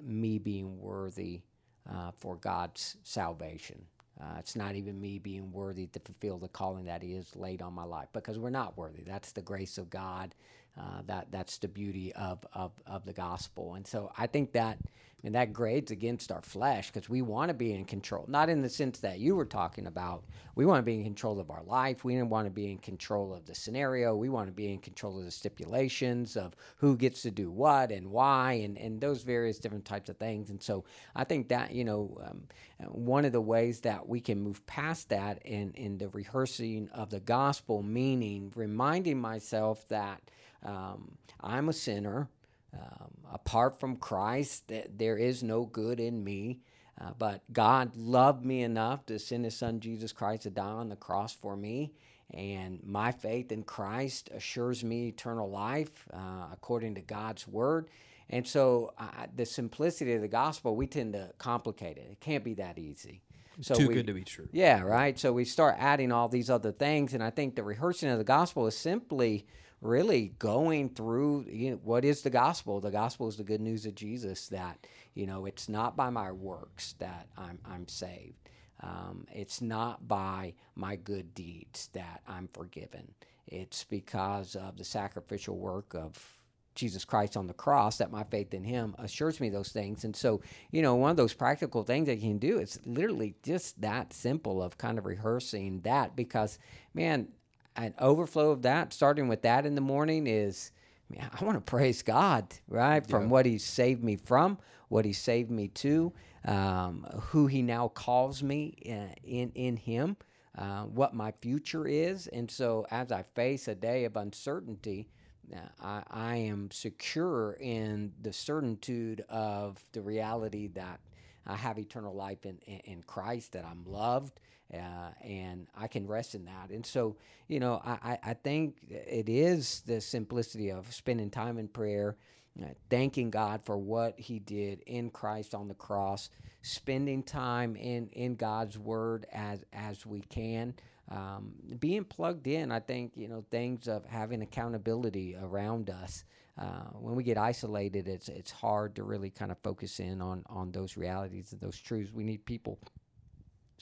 me 0.00 0.38
being 0.38 0.80
worthy 0.80 1.42
uh, 1.90 2.12
for 2.18 2.36
God's 2.36 2.96
salvation. 3.02 3.84
Uh, 4.20 4.36
it's 4.38 4.56
not 4.56 4.74
even 4.74 5.00
me 5.00 5.18
being 5.18 5.52
worthy 5.52 5.86
to 5.88 6.00
fulfill 6.00 6.38
the 6.38 6.48
calling 6.48 6.84
that 6.86 7.02
He 7.02 7.14
has 7.14 7.34
laid 7.36 7.60
on 7.60 7.74
my 7.74 7.84
life 7.84 8.08
because 8.12 8.38
we're 8.38 8.50
not 8.50 8.78
worthy. 8.78 9.02
That's 9.02 9.32
the 9.32 9.42
grace 9.42 9.76
of 9.76 9.90
God. 9.90 10.34
Uh, 10.78 11.02
that 11.06 11.26
that's 11.30 11.58
the 11.58 11.68
beauty 11.68 12.14
of, 12.14 12.38
of, 12.54 12.72
of 12.86 13.04
the 13.04 13.12
gospel. 13.12 13.74
And 13.74 13.86
so 13.86 14.10
I 14.16 14.26
think 14.26 14.52
that 14.52 14.78
and 15.24 15.34
that 15.36 15.52
grates 15.52 15.92
against 15.92 16.32
our 16.32 16.42
flesh 16.42 16.90
because 16.90 17.08
we 17.08 17.22
want 17.22 17.48
to 17.48 17.54
be 17.54 17.72
in 17.72 17.84
control. 17.84 18.24
Not 18.26 18.48
in 18.48 18.60
the 18.60 18.68
sense 18.68 18.98
that 19.00 19.20
you 19.20 19.36
were 19.36 19.44
talking 19.44 19.86
about. 19.86 20.24
We 20.56 20.66
want 20.66 20.80
to 20.80 20.82
be 20.82 20.94
in 20.94 21.04
control 21.04 21.38
of 21.38 21.50
our 21.50 21.62
life. 21.62 22.04
We 22.04 22.16
don't 22.16 22.28
want 22.28 22.46
to 22.46 22.50
be 22.50 22.72
in 22.72 22.78
control 22.78 23.32
of 23.32 23.46
the 23.46 23.54
scenario. 23.54 24.16
We 24.16 24.28
want 24.28 24.48
to 24.48 24.52
be 24.52 24.72
in 24.72 24.80
control 24.80 25.18
of 25.18 25.24
the 25.24 25.30
stipulations 25.30 26.36
of 26.36 26.56
who 26.78 26.96
gets 26.96 27.22
to 27.22 27.30
do 27.30 27.52
what 27.52 27.92
and 27.92 28.10
why 28.10 28.54
and, 28.64 28.76
and 28.76 29.00
those 29.00 29.22
various 29.22 29.58
different 29.58 29.84
types 29.84 30.08
of 30.08 30.16
things. 30.16 30.50
And 30.50 30.60
so 30.60 30.84
I 31.14 31.22
think 31.22 31.48
that, 31.48 31.72
you 31.72 31.84
know, 31.84 32.18
um, 32.24 32.42
one 32.88 33.24
of 33.24 33.30
the 33.30 33.40
ways 33.40 33.82
that 33.82 34.08
we 34.08 34.20
can 34.20 34.40
move 34.40 34.66
past 34.66 35.10
that 35.10 35.40
in, 35.44 35.72
in 35.74 35.98
the 35.98 36.08
rehearsing 36.08 36.88
of 36.92 37.10
the 37.10 37.20
gospel, 37.20 37.82
meaning 37.82 38.52
reminding 38.56 39.20
myself 39.20 39.86
that 39.88 40.20
um, 40.64 41.16
I'm 41.40 41.68
a 41.68 41.72
sinner. 41.72 42.28
Um, 42.74 43.10
apart 43.32 43.78
from 43.78 43.96
Christ, 43.96 44.68
th- 44.68 44.86
there 44.96 45.16
is 45.18 45.42
no 45.42 45.64
good 45.66 46.00
in 46.00 46.24
me. 46.24 46.60
Uh, 47.00 47.10
but 47.18 47.42
God 47.52 47.96
loved 47.96 48.44
me 48.44 48.62
enough 48.62 49.04
to 49.06 49.18
send 49.18 49.44
His 49.44 49.56
Son 49.56 49.80
Jesus 49.80 50.12
Christ 50.12 50.42
to 50.44 50.50
die 50.50 50.62
on 50.64 50.88
the 50.88 50.96
cross 50.96 51.34
for 51.34 51.56
me. 51.56 51.92
And 52.32 52.80
my 52.84 53.12
faith 53.12 53.52
in 53.52 53.62
Christ 53.62 54.30
assures 54.34 54.82
me 54.82 55.08
eternal 55.08 55.50
life 55.50 56.08
uh, 56.12 56.46
according 56.52 56.94
to 56.94 57.00
God's 57.02 57.46
word. 57.46 57.88
And 58.30 58.46
so, 58.46 58.94
uh, 58.98 59.26
the 59.34 59.44
simplicity 59.44 60.14
of 60.14 60.22
the 60.22 60.28
gospel, 60.28 60.74
we 60.74 60.86
tend 60.86 61.12
to 61.12 61.32
complicate 61.36 61.98
it. 61.98 62.08
It 62.12 62.20
can't 62.20 62.44
be 62.44 62.54
that 62.54 62.78
easy. 62.78 63.20
So 63.60 63.74
Too 63.74 63.88
we- 63.88 63.94
good 63.94 64.06
to 64.06 64.14
be 64.14 64.24
true. 64.24 64.48
yeah, 64.52 64.80
right. 64.80 65.18
So 65.18 65.32
we 65.34 65.44
start 65.44 65.76
adding 65.78 66.10
all 66.10 66.28
these 66.28 66.48
other 66.48 66.72
things, 66.72 67.12
and 67.12 67.22
I 67.22 67.28
think 67.28 67.54
the 67.54 67.62
rehearsing 67.62 68.08
of 68.08 68.16
the 68.16 68.24
gospel 68.24 68.66
is 68.66 68.76
simply 68.76 69.44
really 69.82 70.32
going 70.38 70.88
through 70.88 71.44
you 71.48 71.72
know, 71.72 71.80
what 71.82 72.04
is 72.04 72.22
the 72.22 72.30
gospel. 72.30 72.80
The 72.80 72.90
gospel 72.90 73.28
is 73.28 73.36
the 73.36 73.44
good 73.44 73.60
news 73.60 73.84
of 73.84 73.94
Jesus 73.94 74.48
that 74.48 74.86
you 75.14 75.26
know 75.26 75.44
it's 75.44 75.68
not 75.68 75.96
by 75.96 76.08
my 76.08 76.32
works 76.32 76.94
that 76.98 77.26
I'm 77.36 77.58
I'm 77.64 77.88
saved. 77.88 78.48
Um, 78.80 79.26
it's 79.32 79.60
not 79.60 80.08
by 80.08 80.54
my 80.74 80.96
good 80.96 81.34
deeds 81.34 81.88
that 81.92 82.22
I'm 82.26 82.48
forgiven. 82.52 83.14
It's 83.46 83.84
because 83.84 84.56
of 84.56 84.76
the 84.76 84.84
sacrificial 84.84 85.56
work 85.56 85.94
of 85.94 86.38
Jesus 86.74 87.04
Christ 87.04 87.36
on 87.36 87.46
the 87.46 87.54
cross 87.54 87.98
that 87.98 88.10
my 88.10 88.24
faith 88.24 88.54
in 88.54 88.64
him 88.64 88.94
assures 88.98 89.40
me 89.40 89.50
those 89.50 89.68
things. 89.68 90.04
And 90.04 90.16
so, 90.16 90.40
you 90.70 90.80
know, 90.82 90.94
one 90.94 91.10
of 91.10 91.16
those 91.16 91.34
practical 91.34 91.82
things 91.82 92.06
that 92.06 92.16
you 92.16 92.30
can 92.30 92.38
do 92.38 92.58
is 92.58 92.80
literally 92.86 93.34
just 93.42 93.80
that 93.82 94.12
simple 94.12 94.62
of 94.62 94.78
kind 94.78 94.98
of 94.98 95.04
rehearsing 95.06 95.80
that 95.82 96.16
because, 96.16 96.58
man, 96.94 97.28
an 97.76 97.94
overflow 97.98 98.50
of 98.50 98.62
that, 98.62 98.92
starting 98.92 99.28
with 99.28 99.42
that 99.42 99.66
in 99.66 99.74
the 99.74 99.80
morning 99.80 100.26
is, 100.26 100.72
man, 101.08 101.30
I 101.38 101.44
want 101.44 101.56
to 101.56 101.70
praise 101.70 102.02
God, 102.02 102.54
right? 102.68 103.06
From 103.06 103.30
what 103.30 103.46
He 103.46 103.58
saved 103.58 104.02
me 104.02 104.16
from, 104.16 104.58
what 104.88 105.04
He 105.04 105.12
saved 105.12 105.50
me 105.50 105.68
to, 105.68 106.12
um, 106.44 107.06
who 107.30 107.46
He 107.46 107.62
now 107.62 107.88
calls 107.88 108.42
me 108.42 108.74
uh, 108.86 109.14
in 109.24 109.52
in 109.54 109.76
Him, 109.76 110.16
uh, 110.56 110.82
what 110.82 111.14
my 111.14 111.32
future 111.32 111.86
is, 111.86 112.26
and 112.26 112.50
so 112.50 112.86
as 112.90 113.10
I 113.10 113.22
face 113.22 113.68
a 113.68 113.74
day 113.74 114.04
of 114.04 114.16
uncertainty, 114.16 115.08
uh, 115.54 115.58
I, 115.80 116.02
I 116.10 116.36
am 116.36 116.70
secure 116.70 117.54
in 117.54 118.12
the 118.20 118.32
certitude 118.32 119.24
of 119.28 119.78
the 119.92 120.02
reality 120.02 120.68
that 120.68 121.00
I 121.46 121.56
have 121.56 121.78
eternal 121.78 122.14
life 122.14 122.46
in, 122.46 122.58
in, 122.66 122.78
in 122.84 123.02
Christ, 123.02 123.52
that 123.52 123.64
I'm 123.64 123.84
loved, 123.84 124.40
uh, 124.72 125.10
and 125.22 125.66
I 125.76 125.86
can 125.86 126.06
rest 126.06 126.34
in 126.34 126.46
that. 126.46 126.70
And 126.70 126.84
so, 126.84 127.16
you 127.48 127.60
know, 127.60 127.80
I, 127.84 128.18
I, 128.22 128.34
think 128.34 128.76
it 128.88 129.28
is 129.28 129.82
the 129.86 130.00
simplicity 130.00 130.70
of 130.70 130.92
spending 130.92 131.30
time 131.30 131.58
in 131.58 131.68
prayer, 131.68 132.16
uh, 132.60 132.68
thanking 132.88 133.30
God 133.30 133.60
for 133.64 133.76
what 133.76 134.18
He 134.18 134.38
did 134.38 134.80
in 134.86 135.10
Christ 135.10 135.54
on 135.54 135.68
the 135.68 135.74
cross, 135.74 136.30
spending 136.62 137.22
time 137.22 137.76
in, 137.76 138.08
in 138.12 138.34
God's 138.36 138.78
Word 138.78 139.26
as 139.32 139.64
as 139.72 140.06
we 140.06 140.20
can. 140.20 140.74
Um, 141.10 141.52
being 141.78 142.04
plugged 142.04 142.46
in, 142.46 142.72
I 142.72 142.80
think 142.80 143.12
you 143.16 143.28
know 143.28 143.44
things 143.50 143.88
of 143.88 144.06
having 144.06 144.40
accountability 144.40 145.36
around 145.40 145.90
us. 145.90 146.24
Uh, 146.56 146.84
when 146.94 147.14
we 147.14 147.24
get 147.24 147.36
isolated, 147.36 148.08
it's 148.08 148.28
it's 148.28 148.50
hard 148.50 148.94
to 148.96 149.02
really 149.02 149.30
kind 149.30 149.50
of 149.50 149.58
focus 149.58 150.00
in 150.00 150.22
on 150.22 150.44
on 150.48 150.72
those 150.72 150.96
realities 150.96 151.52
and 151.52 151.60
those 151.60 151.78
truths. 151.78 152.12
We 152.12 152.24
need 152.24 152.46
people 152.46 152.78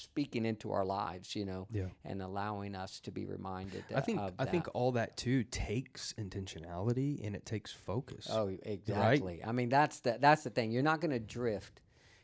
speaking 0.00 0.46
into 0.46 0.72
our 0.72 0.84
lives, 0.84 1.36
you 1.36 1.44
know, 1.44 1.66
Yeah. 1.70 1.88
and 2.04 2.22
allowing 2.22 2.74
us 2.74 3.00
to 3.00 3.10
be 3.10 3.26
reminded. 3.26 3.84
I 3.94 4.00
think 4.00 4.20
I 4.38 4.44
think 4.46 4.68
all 4.74 4.92
that 4.92 5.16
too 5.16 5.44
takes 5.44 6.12
intentionality 6.14 7.24
and 7.24 7.36
it 7.36 7.44
takes 7.44 7.72
focus. 7.72 8.26
Oh, 8.30 8.56
exactly. 8.62 9.42
I 9.44 9.52
mean, 9.52 9.68
that's 9.68 10.00
the 10.00 10.18
that's 10.20 10.42
the 10.44 10.50
thing. 10.50 10.72
You're 10.72 10.82
not 10.82 11.00
going 11.00 11.10
to 11.12 11.18
drift. 11.20 11.80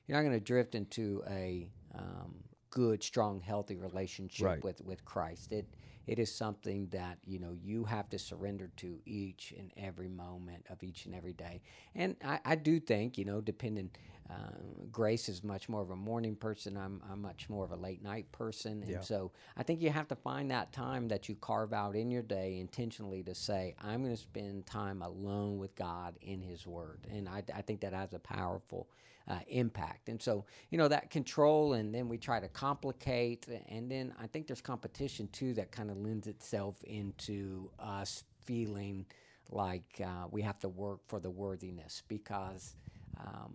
You're 0.07 0.17
not 0.19 0.23
going 0.29 0.39
to 0.39 0.45
drift 0.45 0.75
into 0.75 1.23
a 1.29 1.69
um, 1.95 2.45
good, 2.71 3.03
strong, 3.03 3.41
healthy 3.41 3.77
relationship 3.77 4.47
Right. 4.47 4.65
with 4.65 4.81
with 4.83 5.05
Christ. 5.05 5.53
It 5.53 5.67
it 6.07 6.19
is 6.21 6.33
something 6.33 6.87
that 6.89 7.19
you 7.25 7.39
know 7.39 7.53
you 7.53 7.85
have 7.85 8.09
to 8.11 8.19
surrender 8.19 8.71
to 8.77 9.01
each 9.05 9.53
and 9.59 9.73
every 9.77 10.09
moment 10.09 10.67
of 10.71 10.83
each 10.83 11.05
and 11.07 11.15
every 11.15 11.33
day. 11.33 11.63
And 11.95 12.17
I, 12.25 12.39
I 12.45 12.55
do 12.57 12.81
think 12.81 13.19
you 13.19 13.25
know, 13.25 13.41
depending. 13.41 13.91
Um, 14.29 14.89
Grace 14.91 15.29
is 15.29 15.45
much 15.45 15.69
more 15.69 15.83
of 15.83 15.91
a 15.91 15.97
morning 15.97 16.35
person. 16.37 16.77
I'm, 16.77 17.03
I'm 17.11 17.23
much 17.23 17.49
more 17.49 17.65
of 17.65 17.71
a 17.71 17.77
late 17.77 18.03
night 18.03 18.31
person. 18.33 18.83
And 18.83 18.91
Yeah. 18.91 19.01
so 19.01 19.31
I 19.57 19.63
think 19.63 19.81
you 19.81 19.91
have 19.91 20.09
to 20.09 20.17
find 20.17 20.51
that 20.51 20.73
time 20.73 21.09
that 21.09 21.29
you 21.29 21.37
carve 21.37 21.73
out 21.73 21.95
in 21.95 22.11
your 22.11 22.23
day 22.23 22.59
intentionally 22.59 23.23
to 23.25 23.35
say, 23.35 23.75
I'm 23.83 24.03
going 24.03 24.15
to 24.15 24.21
spend 24.21 24.67
time 24.67 25.03
alone 25.03 25.59
with 25.59 25.75
God 25.77 26.17
in 26.23 26.41
His 26.41 26.67
Word. 26.67 27.07
And 27.11 27.29
I, 27.29 27.43
I 27.55 27.63
think 27.63 27.81
that 27.83 27.93
has 27.93 28.15
a 28.15 28.19
powerful 28.19 28.89
uh, 29.29 29.39
impact. 29.49 30.09
And 30.09 30.21
so, 30.21 30.45
you 30.71 30.79
know, 30.79 30.89
that 30.89 31.11
control, 31.11 31.75
and 31.75 31.95
then 31.95 32.09
we 32.09 32.17
try 32.19 32.41
to 32.41 32.49
complicate. 32.49 33.47
And 33.69 33.91
then 33.91 34.15
I 34.21 34.27
think 34.27 34.47
there's 34.49 34.61
competition 34.61 35.29
too 35.33 35.55
that 35.55 35.71
kind 35.73 35.91
of 35.91 35.99
lends 35.99 36.27
itself 36.27 36.83
into 36.85 37.71
us 37.79 38.25
feeling 38.45 39.07
like 39.51 40.01
uh, 40.05 40.27
we 40.31 40.43
have 40.43 40.59
to 40.61 40.69
work 40.69 41.01
for 41.07 41.21
the 41.21 41.31
worthiness 41.31 42.03
because. 42.09 42.75
Um, 43.19 43.55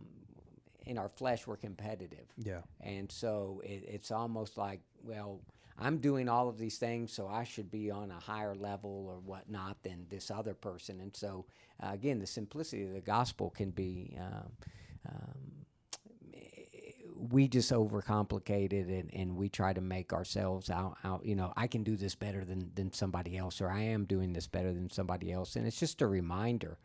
in 0.85 0.97
our 0.97 1.09
flesh, 1.09 1.47
we're 1.47 1.57
competitive. 1.57 2.27
Yeah. 2.37 2.61
And 2.79 3.11
so 3.11 3.61
it, 3.63 3.83
it's 3.87 4.11
almost 4.11 4.57
like, 4.57 4.81
well, 5.03 5.41
I'm 5.79 5.97
doing 5.97 6.29
all 6.29 6.47
of 6.47 6.57
these 6.57 6.77
things, 6.77 7.11
so 7.11 7.27
I 7.27 7.43
should 7.43 7.71
be 7.71 7.89
on 7.89 8.11
a 8.11 8.19
higher 8.19 8.55
level 8.55 9.05
or 9.07 9.15
whatnot 9.19 9.81
than 9.83 10.05
this 10.09 10.29
other 10.29 10.53
person. 10.53 10.99
And 10.99 11.15
so, 11.15 11.45
uh, 11.81 11.89
again, 11.91 12.19
the 12.19 12.27
simplicity 12.27 12.83
of 12.83 12.93
the 12.93 13.01
gospel 13.01 13.49
can 13.49 13.71
be. 13.71 14.15
Um, 14.19 14.51
um, 15.07 15.51
we 17.29 17.47
just 17.47 17.71
overcomplicate 17.71 18.73
it 18.73 18.87
and, 18.87 19.13
and 19.13 19.35
we 19.35 19.47
try 19.47 19.73
to 19.73 19.81
make 19.81 20.11
ourselves 20.11 20.69
out, 20.71 20.97
out 21.03 21.23
you 21.23 21.35
know 21.35 21.53
i 21.55 21.67
can 21.67 21.83
do 21.83 21.95
this 21.95 22.15
better 22.15 22.43
than, 22.43 22.71
than 22.73 22.91
somebody 22.91 23.37
else 23.37 23.61
or 23.61 23.69
i 23.69 23.79
am 23.79 24.05
doing 24.05 24.33
this 24.33 24.47
better 24.47 24.73
than 24.73 24.89
somebody 24.89 25.31
else 25.31 25.55
and 25.55 25.67
it's 25.67 25.79
just 25.79 26.01
a 26.01 26.07
reminder 26.07 26.79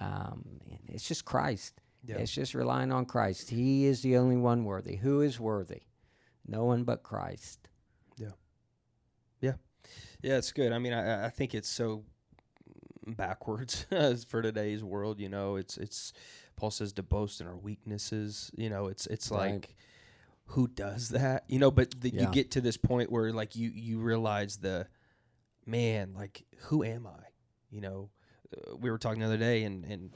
um, 0.00 0.42
it's 0.88 1.06
just 1.06 1.26
christ 1.26 1.74
Yeah. 2.04 2.16
it's 2.16 2.32
just 2.32 2.54
relying 2.54 2.90
on 2.92 3.04
christ 3.06 3.50
he 3.50 3.84
is 3.86 4.02
the 4.02 4.16
only 4.16 4.36
one 4.36 4.64
worthy 4.64 4.96
who 4.96 5.20
is 5.20 5.38
worthy 5.38 5.82
no 6.46 6.64
one 6.64 6.82
but 6.84 7.02
christ 7.02 7.68
Yeah, 8.18 8.32
Yeah. 9.40 9.54
Yeah, 10.22 10.36
it's 10.38 10.52
good. 10.52 10.72
I 10.72 10.78
mean, 10.78 10.92
I, 10.92 11.26
I 11.26 11.30
think 11.30 11.54
it's 11.54 11.68
so 11.68 12.04
backwards 13.06 13.86
for 14.28 14.42
today's 14.42 14.82
world. 14.84 15.18
You 15.20 15.28
know, 15.28 15.56
it's 15.56 15.76
it's 15.76 16.12
Paul 16.56 16.70
says 16.70 16.92
to 16.94 17.02
boast 17.02 17.40
in 17.40 17.46
our 17.46 17.56
weaknesses. 17.56 18.50
You 18.56 18.70
know, 18.70 18.86
it's 18.86 19.06
it's 19.06 19.30
Right. 19.30 19.52
like 19.54 19.76
who 20.46 20.68
does 20.68 21.08
that? 21.10 21.44
You 21.48 21.58
know, 21.58 21.70
but 21.70 22.00
the, 22.00 22.10
you 22.10 22.26
get 22.30 22.50
to 22.52 22.60
this 22.60 22.76
point 22.76 23.10
where 23.10 23.32
like 23.32 23.56
you 23.56 23.70
you 23.74 23.98
realize 24.00 24.58
the 24.58 24.86
man, 25.66 26.14
like 26.14 26.44
who 26.68 26.84
am 26.84 27.06
I? 27.06 27.24
You 27.70 27.80
know, 27.80 28.10
uh, 28.56 28.76
we 28.76 28.90
were 28.90 28.98
talking 28.98 29.20
the 29.20 29.26
other 29.26 29.36
day, 29.38 29.64
and 29.64 29.84
and 29.84 30.10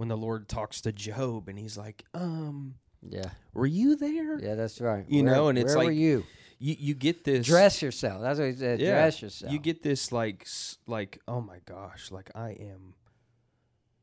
when 0.00 0.08
the 0.08 0.16
Lord 0.16 0.48
talks 0.48 0.80
to 0.80 0.92
Job, 0.92 1.50
and 1.50 1.58
he's 1.58 1.76
like, 1.76 2.06
um, 2.14 2.76
yeah. 3.06 3.32
were 3.52 3.66
you 3.66 3.96
there? 3.96 4.40
yeah 4.40 4.54
that's 4.54 4.80
right. 4.80 5.04
You 5.06 5.22
Where- 5.22 5.34
know, 5.34 5.48
and 5.48 5.58
it's 5.58 5.74
where 5.74 5.84
were 5.84 5.90
like 5.90 5.94
you? 5.98 6.24
You 6.58 6.74
you 6.78 6.94
get 6.94 7.22
this 7.22 7.44
dress 7.46 7.82
yourself. 7.82 8.22
That's 8.22 8.38
what 8.38 8.48
he 8.48 8.54
said 8.54 8.80
Yeah, 8.80 8.92
dress 8.92 9.20
yourself. 9.20 9.52
You 9.52 9.58
get 9.58 9.82
this 9.82 10.10
like 10.10 10.46
like 10.86 11.20
oh 11.28 11.42
my 11.42 11.58
gosh, 11.66 12.10
like 12.10 12.30
I 12.34 12.52
am 12.52 12.94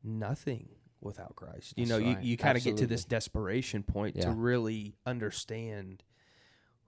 nothing 0.04 0.68
without 1.00 1.34
Christ. 1.34 1.74
You 1.76 1.86
That's 1.86 1.98
know, 2.00 2.06
right. 2.06 2.22
you, 2.22 2.30
you 2.30 2.36
kind 2.36 2.56
of 2.56 2.62
get 2.62 2.76
to 2.76 2.86
this 2.86 3.04
desperation 3.04 3.82
point 3.82 4.20
to 4.20 4.30
really 4.30 4.94
understand 5.04 6.04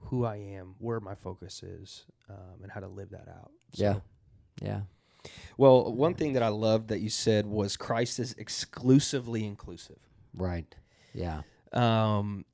who 0.05 0.25
I 0.25 0.37
am, 0.37 0.77
where 0.79 1.01
my 1.01 1.17
focus 1.17 1.65
is, 1.65 2.05
um, 2.29 2.63
and 2.63 2.71
how 2.71 2.79
to 2.79 2.89
live 2.89 3.11
that 3.11 3.27
out. 3.29 3.51
So- 3.75 3.83
yeah. 3.83 3.99
Yeah 4.63 4.81
Well, 5.57 5.93
one 5.93 6.15
thing 6.15 6.33
that 6.35 6.43
I 6.43 6.49
loved 6.49 6.89
that 6.89 7.01
you 7.01 7.11
said 7.11 7.47
was 7.47 7.77
Christ 7.77 8.19
is 8.19 8.33
exclusively 8.39 9.45
inclusive. 9.45 9.99
right 10.35 10.75
yeah 11.15 11.43
Um, 11.73 12.45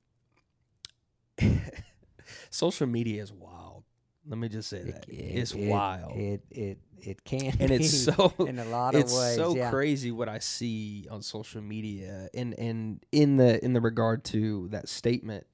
social 2.51 2.87
media 2.87 3.23
is 3.23 3.33
wild. 3.33 3.85
Let 4.29 4.39
me 4.39 4.49
just 4.49 4.69
say 4.69 4.83
that 4.83 5.07
it's 5.09 5.53
it, 5.53 5.69
wild. 5.69 6.17
It 6.17 6.43
it 6.51 6.79
it 6.99 7.25
can, 7.25 7.53
and 7.61 7.71
it's 7.71 7.93
be 7.93 8.13
so 8.13 8.33
in 8.41 8.59
a 8.59 8.65
lot 8.65 8.95
it's 8.95 9.13
of 9.13 9.19
ways. 9.19 9.37
so 9.37 9.55
yeah. 9.55 9.71
crazy 9.71 10.11
what 10.11 10.29
I 10.29 10.41
see 10.41 11.07
on 11.11 11.23
social 11.23 11.63
media, 11.63 12.29
and 12.35 12.59
and 12.59 13.05
in 13.13 13.37
the 13.37 13.65
in 13.65 13.73
the 13.75 13.81
regard 13.81 14.25
to 14.25 14.69
that 14.69 14.89
statement, 14.89 15.47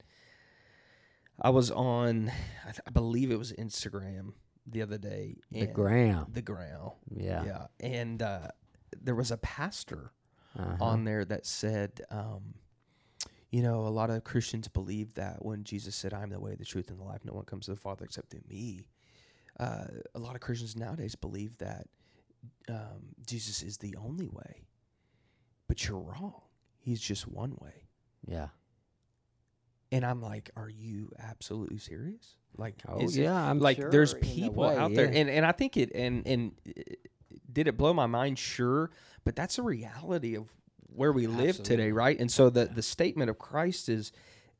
I 1.39 1.51
was 1.51 1.69
on, 1.69 2.31
I, 2.63 2.71
th- 2.71 2.81
I 2.87 2.91
believe 2.91 3.29
it 3.29 3.37
was 3.37 3.51
Instagram 3.53 4.33
the 4.65 4.81
other 4.81 4.97
day. 4.97 5.37
The 5.51 5.67
gram. 5.67 6.27
the 6.31 6.41
ground, 6.41 6.93
Yeah. 7.09 7.43
yeah, 7.45 7.67
and 7.79 8.21
uh, 8.21 8.47
there 9.01 9.15
was 9.15 9.31
a 9.31 9.37
pastor 9.37 10.11
Uh-huh. 10.57 10.77
on 10.83 11.03
there 11.03 11.25
that 11.25 11.45
said, 11.45 12.01
um, 12.11 12.53
you 13.51 13.61
know, 13.63 13.85
a 13.87 13.89
lot 13.89 14.09
of 14.09 14.23
Christians 14.23 14.67
believe 14.67 15.13
that 15.15 15.43
when 15.43 15.63
Jesus 15.63 15.95
said, 15.95 16.13
"I'm 16.13 16.29
the 16.29 16.39
way, 16.39 16.55
the 16.55 16.65
truth, 16.65 16.89
and 16.89 16.99
the 16.99 17.03
life, 17.03 17.23
no 17.25 17.33
one 17.33 17.45
comes 17.45 17.65
to 17.65 17.71
the 17.71 17.77
Father 17.79 18.05
except 18.05 18.29
through 18.29 18.43
me." 18.47 18.87
Uh, 19.59 19.85
a 20.15 20.19
lot 20.19 20.33
of 20.35 20.41
Christians 20.41 20.75
nowadays 20.75 21.15
believe 21.15 21.57
that 21.59 21.87
um, 22.69 23.13
Jesus 23.25 23.61
is 23.61 23.77
the 23.77 23.95
only 23.95 24.27
way, 24.27 24.65
but 25.67 25.85
you're 25.87 25.99
wrong. 25.99 26.41
He's 26.79 26.99
just 27.01 27.27
one 27.27 27.55
way. 27.59 27.87
yeah. 28.27 28.49
And 29.91 30.03
I'm 30.03 30.21
like, 30.21 30.49
are 30.55 30.69
you 30.69 31.11
absolutely 31.19 31.77
serious? 31.77 32.35
Like, 32.57 32.75
Oh 32.87 33.07
yeah. 33.09 33.33
I'm 33.33 33.59
like 33.59 33.77
sure 33.77 33.89
there's 33.89 34.13
people 34.15 34.63
way, 34.63 34.77
out 34.77 34.93
there, 34.93 35.07
and 35.07 35.29
and 35.29 35.45
I 35.45 35.51
think 35.51 35.77
it 35.77 35.91
and 35.93 36.25
and 36.27 36.51
did 37.51 37.67
it 37.67 37.77
blow 37.77 37.93
my 37.93 38.07
mind? 38.07 38.39
Sure, 38.39 38.91
but 39.23 39.35
that's 39.35 39.57
a 39.57 39.63
reality 39.63 40.35
of 40.35 40.49
where 40.95 41.11
we 41.11 41.27
live 41.27 41.61
today, 41.63 41.91
right? 41.91 42.19
And 42.19 42.31
so 42.31 42.49
the 42.49 42.65
the 42.65 42.83
statement 42.83 43.29
of 43.29 43.39
Christ 43.39 43.89
is 43.89 44.11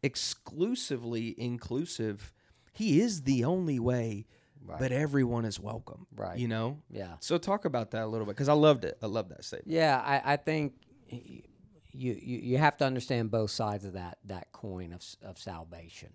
exclusively 0.01 1.35
inclusive. 1.37 2.33
He 2.71 2.99
is 2.99 3.23
the 3.23 3.43
only 3.43 3.79
way, 3.79 4.25
right. 4.65 4.79
but 4.79 4.91
everyone 4.91 5.45
is 5.45 5.59
welcome. 5.59 6.07
Right. 6.15 6.37
You 6.37 6.47
know. 6.47 6.79
yeah. 6.89 7.13
So 7.19 7.37
talk 7.37 7.65
about 7.65 7.91
that 7.91 8.03
a 8.03 8.07
little 8.07 8.25
bit 8.25 8.35
because 8.35 8.49
I 8.49 8.53
loved 8.53 8.85
it. 8.85 8.97
I 9.01 9.05
love 9.05 9.29
that 9.29 9.43
statement. 9.43 9.71
Yeah, 9.71 10.01
I, 10.03 10.33
I 10.33 10.37
think 10.37 10.73
you, 11.09 11.43
you 11.91 12.37
you 12.39 12.57
have 12.57 12.77
to 12.77 12.85
understand 12.85 13.31
both 13.31 13.51
sides 13.51 13.85
of 13.85 13.93
that 13.93 14.17
that 14.25 14.51
coin 14.51 14.93
of 14.93 15.03
of 15.23 15.37
salvation. 15.37 16.09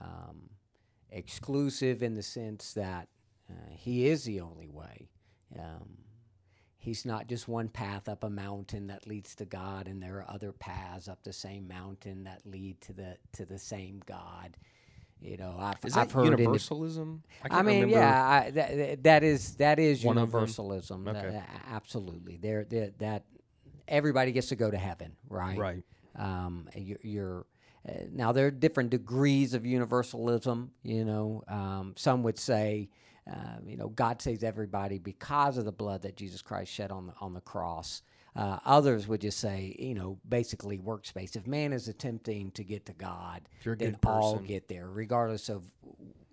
Um, 0.00 0.50
exclusive 1.16 2.02
in 2.02 2.14
the 2.14 2.22
sense 2.22 2.72
that 2.74 3.08
uh, 3.50 3.54
he 3.70 4.06
is 4.06 4.24
the 4.24 4.40
only 4.40 4.68
way. 4.68 5.08
Um, 5.58 5.98
he's 6.76 7.04
not 7.04 7.26
just 7.26 7.48
one 7.48 7.68
path 7.68 8.08
up 8.08 8.22
a 8.22 8.30
mountain 8.30 8.88
that 8.88 9.06
leads 9.06 9.34
to 9.36 9.44
God, 9.44 9.88
and 9.88 10.02
there 10.02 10.18
are 10.18 10.30
other 10.30 10.52
paths 10.52 11.08
up 11.08 11.22
the 11.22 11.32
same 11.32 11.66
mountain 11.66 12.24
that 12.24 12.42
lead 12.44 12.80
to 12.82 12.92
the 12.92 13.16
to 13.32 13.44
the 13.44 13.58
same 13.58 14.02
God. 14.06 14.56
You 15.20 15.38
know, 15.38 15.56
I've, 15.58 15.76
Is 15.82 15.96
I've 15.96 16.12
heard 16.12 16.26
universalism? 16.26 17.22
I, 17.42 17.48
can't 17.48 17.66
mean, 17.66 17.80
remember. 17.84 17.96
yeah, 17.96 18.28
I, 18.28 18.50
that, 18.50 19.02
that 19.04 19.24
is 19.24 19.54
that 19.56 19.78
is 19.78 20.04
universalism. 20.04 21.08
Okay. 21.08 21.30
That- 21.30 21.48
absolutely, 21.70 22.36
there 22.36 22.66
that, 22.98 23.24
everybody 23.88 24.32
gets 24.32 24.48
to 24.48 24.56
go 24.56 24.70
to 24.70 24.76
heaven, 24.76 25.16
right? 25.28 25.58
Right. 25.58 25.84
Um, 26.16 26.68
you're, 26.74 26.98
you're 27.02 27.46
now 28.12 28.32
there 28.32 28.46
are 28.46 28.50
different 28.50 28.90
degrees 28.90 29.54
of 29.54 29.64
universalism. 29.64 30.70
You 30.82 31.04
know, 31.04 31.42
um, 31.48 31.94
some 31.96 32.22
would 32.22 32.38
say, 32.38 32.90
um, 33.26 33.68
you 33.68 33.76
know, 33.76 33.88
God 33.88 34.22
saves 34.22 34.44
everybody 34.44 34.98
because 34.98 35.58
of 35.58 35.64
the 35.64 35.72
blood 35.72 36.02
that 36.02 36.16
Jesus 36.16 36.42
Christ 36.42 36.72
shed 36.72 36.90
on 36.90 37.08
the 37.08 37.12
on 37.20 37.34
the 37.34 37.40
cross. 37.40 38.02
Uh, 38.34 38.58
others 38.66 39.08
would 39.08 39.22
just 39.22 39.40
say, 39.40 39.74
you 39.78 39.94
know, 39.94 40.18
basically 40.28 40.78
workspace. 40.78 41.36
If 41.36 41.46
man 41.46 41.72
is 41.72 41.88
attempting 41.88 42.50
to 42.52 42.64
get 42.64 42.84
to 42.86 42.92
God, 42.92 43.48
If 43.58 43.64
you're 43.64 43.74
a 43.74 43.78
then 43.78 43.96
all 44.04 44.38
get 44.38 44.68
there, 44.68 44.90
regardless 44.90 45.48
of 45.48 45.64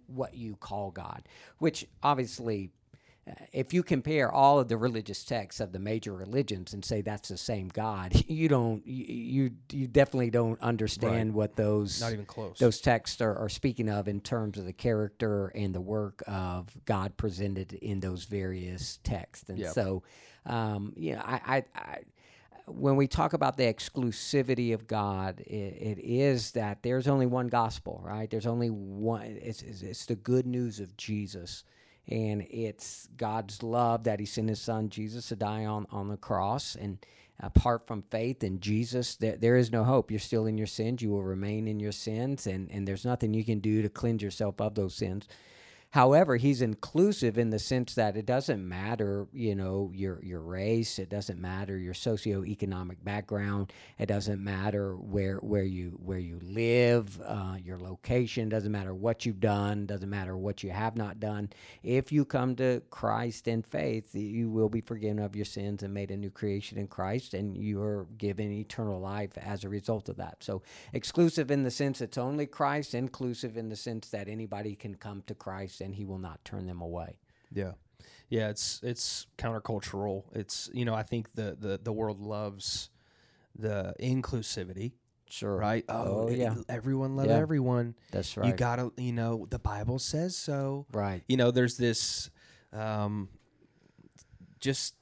what 0.07 0.35
you 0.35 0.55
call 0.55 0.91
God. 0.91 1.23
Which 1.59 1.87
obviously, 2.01 2.71
uh, 2.71 2.82
if 3.53 3.73
you 3.73 3.83
compare 3.83 4.31
all 4.31 4.59
of 4.59 4.67
the 4.67 4.75
religious 4.77 5.23
texts 5.23 5.61
of 5.61 5.71
the 5.71 5.79
major 5.79 6.13
religions 6.13 6.73
and 6.73 6.83
say 6.83 7.01
that's 7.01 7.29
the 7.29 7.37
same 7.37 7.69
God, 7.69 8.13
you 8.27 8.49
don't, 8.49 8.85
you 8.85 9.51
you, 9.71 9.87
definitely 9.87 10.29
don't 10.29 10.59
understand 10.61 11.33
what 11.33 11.55
those 11.55 12.01
Not 12.01 12.11
even 12.13 12.25
close. 12.25 12.59
those 12.59 12.81
texts 12.81 13.21
are, 13.21 13.35
are 13.37 13.49
speaking 13.49 13.89
of 13.89 14.07
in 14.07 14.19
terms 14.19 14.57
of 14.57 14.65
the 14.65 14.73
character 14.73 15.47
and 15.55 15.73
the 15.73 15.81
work 15.81 16.21
of 16.27 16.67
God 16.85 17.15
presented 17.17 17.73
in 17.73 17.99
those 18.01 18.25
various 18.25 18.99
texts. 19.03 19.49
And 19.49 19.59
Yep. 19.59 19.73
so, 19.73 20.03
um, 20.45 20.93
you 20.97 21.15
know, 21.15 21.21
I, 21.23 21.41
I, 21.45 21.63
I 21.75 21.97
when 22.65 22.95
we 22.95 23.07
talk 23.07 23.33
about 23.33 23.57
the 23.57 23.63
exclusivity 23.63 24.73
of 24.73 24.87
God, 24.87 25.41
it, 25.41 25.97
it 25.97 25.99
is 25.99 26.51
that 26.51 26.81
there's 26.81 27.07
only 27.07 27.25
one 27.25 27.47
gospel, 27.47 28.01
right? 28.05 28.29
There's 28.29 28.47
only 28.47 28.69
one. 28.69 29.37
It's, 29.41 29.61
it's, 29.61 29.81
it's 29.81 30.05
the 30.05 30.15
good 30.15 30.45
news 30.45 30.79
of 30.79 30.95
Jesus, 30.95 31.63
and 32.07 32.45
it's 32.49 33.07
God's 33.17 33.63
love 33.63 34.03
that 34.03 34.19
He 34.19 34.25
sent 34.25 34.49
His 34.49 34.61
Son 34.61 34.89
Jesus 34.89 35.29
to 35.29 35.35
die 35.35 35.65
on 35.65 35.87
on 35.91 36.09
the 36.09 36.17
cross. 36.17 36.75
And 36.75 37.03
apart 37.39 37.87
from 37.87 38.03
faith 38.03 38.43
in 38.43 38.59
Jesus, 38.59 39.15
there, 39.15 39.37
there 39.37 39.57
is 39.57 39.71
no 39.71 39.83
hope. 39.83 40.11
You're 40.11 40.19
still 40.19 40.45
in 40.45 40.57
your 40.57 40.67
sins. 40.67 41.01
You 41.01 41.11
will 41.11 41.23
remain 41.23 41.67
in 41.67 41.79
your 41.79 41.91
sins, 41.91 42.47
and 42.47 42.69
and 42.71 42.87
there's 42.87 43.05
nothing 43.05 43.33
you 43.33 43.43
can 43.43 43.59
do 43.59 43.81
to 43.81 43.89
cleanse 43.89 44.21
yourself 44.21 44.59
of 44.59 44.75
those 44.75 44.95
sins. 44.95 45.27
However, 45.93 46.37
he's 46.37 46.63
inclusive 46.63 47.37
in 47.37 47.51
the 47.51 47.59
sense 47.59 47.93
that 47.93 48.17
it 48.17 48.25
doesn't 48.25 48.67
matter, 48.67 49.27
you 49.31 49.53
know, 49.53 49.91
your 49.93 50.19
your 50.23 50.41
race, 50.41 50.97
it 50.97 51.07
doesn't 51.07 51.39
matter 51.39 51.77
your 51.77 51.93
socioeconomic 51.93 53.03
background, 53.03 53.71
it 53.99 54.07
doesn't 54.07 54.43
matter 54.43 54.95
where 54.95 55.37
where 55.37 55.61
you 55.61 55.99
where 56.03 56.17
you 56.17 56.39
live, 56.41 57.21
uh, 57.23 57.57
your 57.63 57.77
location, 57.77 58.49
doesn't 58.49 58.71
matter 58.71 58.95
what 58.95 59.27
you've 59.27 59.39
done, 59.39 59.85
doesn't 59.85 60.09
matter 60.09 60.35
what 60.35 60.63
you 60.63 60.71
have 60.71 60.97
not 60.97 61.19
done. 61.19 61.51
If 61.83 62.11
you 62.11 62.25
come 62.25 62.55
to 62.55 62.81
Christ 62.89 63.47
in 63.47 63.61
faith, 63.61 64.15
you 64.15 64.49
will 64.49 64.69
be 64.69 64.81
forgiven 64.81 65.19
of 65.19 65.35
your 65.35 65.45
sins 65.45 65.83
and 65.83 65.93
made 65.93 66.09
a 66.09 66.17
new 66.17 66.31
creation 66.31 66.79
in 66.79 66.87
Christ, 66.87 67.35
and 67.35 67.55
you 67.55 67.83
are 67.83 68.07
given 68.17 68.51
eternal 68.51 68.99
life 68.99 69.37
as 69.37 69.63
a 69.63 69.69
result 69.69 70.09
of 70.09 70.17
that. 70.17 70.37
So 70.43 70.63
exclusive 70.91 71.51
in 71.51 71.61
the 71.61 71.69
sense 71.69 72.01
it's 72.01 72.17
only 72.17 72.47
Christ, 72.47 72.95
inclusive 72.95 73.57
in 73.57 73.69
the 73.69 73.75
sense 73.75 74.09
that 74.09 74.27
anybody 74.27 74.73
can 74.73 74.95
come 74.95 75.21
to 75.27 75.35
Christ 75.35 75.82
and 75.83 75.93
he 75.95 76.05
will 76.05 76.17
not 76.19 76.43
turn 76.45 76.65
them 76.65 76.81
away. 76.81 77.19
Yeah. 77.51 77.73
Yeah, 78.29 78.49
it's 78.49 78.79
it's 78.83 79.27
countercultural. 79.37 80.23
It's 80.33 80.69
you 80.73 80.85
know, 80.85 80.95
I 80.95 81.03
think 81.03 81.35
the 81.35 81.55
the, 81.59 81.79
the 81.81 81.93
world 81.93 82.19
loves 82.19 82.89
the 83.55 83.93
inclusivity. 83.99 84.93
Sure. 85.29 85.55
Right? 85.57 85.83
Oh, 85.89 86.29
yeah. 86.29 86.55
Everyone 86.69 87.15
love 87.15 87.27
Yeah. 87.27 87.37
everyone. 87.37 87.95
That's 88.11 88.35
right. 88.37 88.47
You 88.47 88.53
gotta 88.53 88.91
you 88.97 89.11
know, 89.13 89.45
the 89.49 89.59
Bible 89.59 89.99
says 89.99 90.35
so. 90.35 90.85
right. 90.91 91.23
You 91.27 91.37
know, 91.37 91.51
there's 91.51 91.77
this 91.77 92.29
um 92.71 93.29
just 94.59 94.95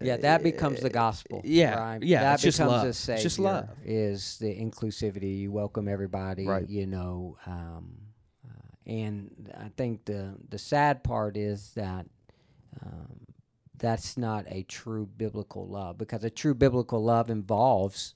Yeah, 0.00 0.16
that 0.18 0.42
becomes 0.42 0.80
the 0.80 0.90
gospel. 0.90 1.40
yeah, 1.44 1.74
right? 1.78 2.02
yeah, 2.02 2.20
That 2.22 2.40
becomes 2.40 2.58
love. 2.58 2.86
a 2.86 2.88
It's 2.88 2.98
savior. 2.98 3.22
just 3.22 3.38
love. 3.38 3.68
Is 3.84 4.38
the 4.38 4.54
inclusivity? 4.54 5.38
You 5.40 5.52
welcome 5.52 5.88
everybody. 5.88 6.46
Right. 6.46 6.68
You 6.68 6.86
know, 6.86 7.36
um, 7.46 7.98
and 8.86 9.52
I 9.58 9.70
think 9.76 10.04
the 10.04 10.34
the 10.48 10.58
sad 10.58 11.04
part 11.04 11.36
is 11.36 11.72
that 11.74 12.06
um, 12.82 13.26
that's 13.78 14.16
not 14.16 14.44
a 14.48 14.62
true 14.64 15.06
biblical 15.06 15.66
love 15.66 15.98
because 15.98 16.24
a 16.24 16.30
true 16.30 16.54
biblical 16.54 17.02
love 17.02 17.30
involves 17.30 18.14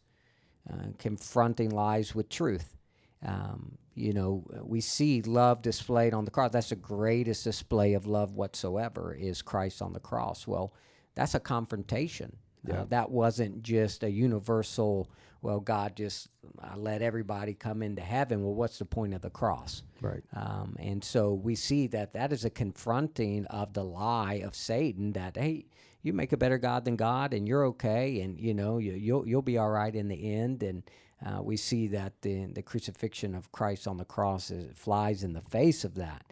uh, 0.71 0.89
confronting 0.99 1.71
lies 1.71 2.15
with 2.15 2.29
truth. 2.29 2.77
Um, 3.25 3.79
you 3.95 4.13
know, 4.13 4.45
we 4.63 4.81
see 4.81 5.23
love 5.23 5.63
displayed 5.63 6.15
on 6.15 6.25
the 6.25 6.31
cross. 6.31 6.53
That's 6.53 6.69
the 6.69 6.77
greatest 6.77 7.43
display 7.43 7.95
of 7.95 8.07
love 8.07 8.35
whatsoever 8.35 9.13
is 9.13 9.43
Christ 9.43 9.83
on 9.83 9.93
the 9.93 10.01
cross. 10.01 10.47
Well, 10.47 10.73
that's 11.15 11.35
a 11.35 11.41
confrontation. 11.41 12.37
Uh, 12.71 12.85
that 12.91 13.11
wasn't 13.11 13.63
just 13.63 14.03
a 14.03 14.11
universal, 14.11 15.11
well, 15.41 15.61
God 15.61 15.97
just 15.97 16.29
uh, 16.61 16.77
let 16.77 17.01
everybody 17.01 17.55
come 17.55 17.83
into 17.83 18.03
heaven. 18.03 18.43
Well, 18.43 18.55
what's 18.55 18.79
the 18.79 18.85
point 18.85 19.15
of 19.15 19.23
the 19.23 19.31
cross? 19.31 19.83
Right. 20.01 20.23
Um, 20.35 20.77
and 20.79 21.03
so 21.03 21.33
we 21.33 21.55
see 21.55 21.87
that 21.89 22.13
that 22.15 22.33
is 22.33 22.45
a 22.45 22.51
confronting 22.51 23.47
of 23.47 23.73
the 23.73 23.85
lie 23.85 24.43
of 24.45 24.55
Satan 24.55 25.13
that 25.13 25.37
hey, 25.37 25.67
you 26.03 26.13
make 26.13 26.33
a 26.33 26.37
better 26.37 26.59
God 26.59 26.85
than 26.85 26.97
God, 26.97 27.35
and 27.35 27.47
you're 27.47 27.67
okay, 27.67 28.21
and 28.21 28.41
you 28.41 28.55
know 28.55 28.79
you, 28.79 28.93
you'll 28.93 29.27
you'll 29.27 29.43
be 29.43 29.59
all 29.59 29.71
right 29.71 29.95
in 29.95 30.09
the 30.09 30.35
end. 30.35 30.63
And 30.63 30.83
uh, 31.25 31.43
we 31.43 31.57
see 31.57 31.87
that 31.89 32.21
the 32.23 32.47
the 32.47 32.63
crucifixion 32.63 33.35
of 33.35 33.53
Christ 33.53 33.87
on 33.87 33.97
the 33.97 34.05
cross 34.05 34.51
is, 34.51 34.77
flies 34.77 35.23
in 35.23 35.33
the 35.33 35.43
face 35.43 35.85
of 35.85 35.95
that. 35.97 36.25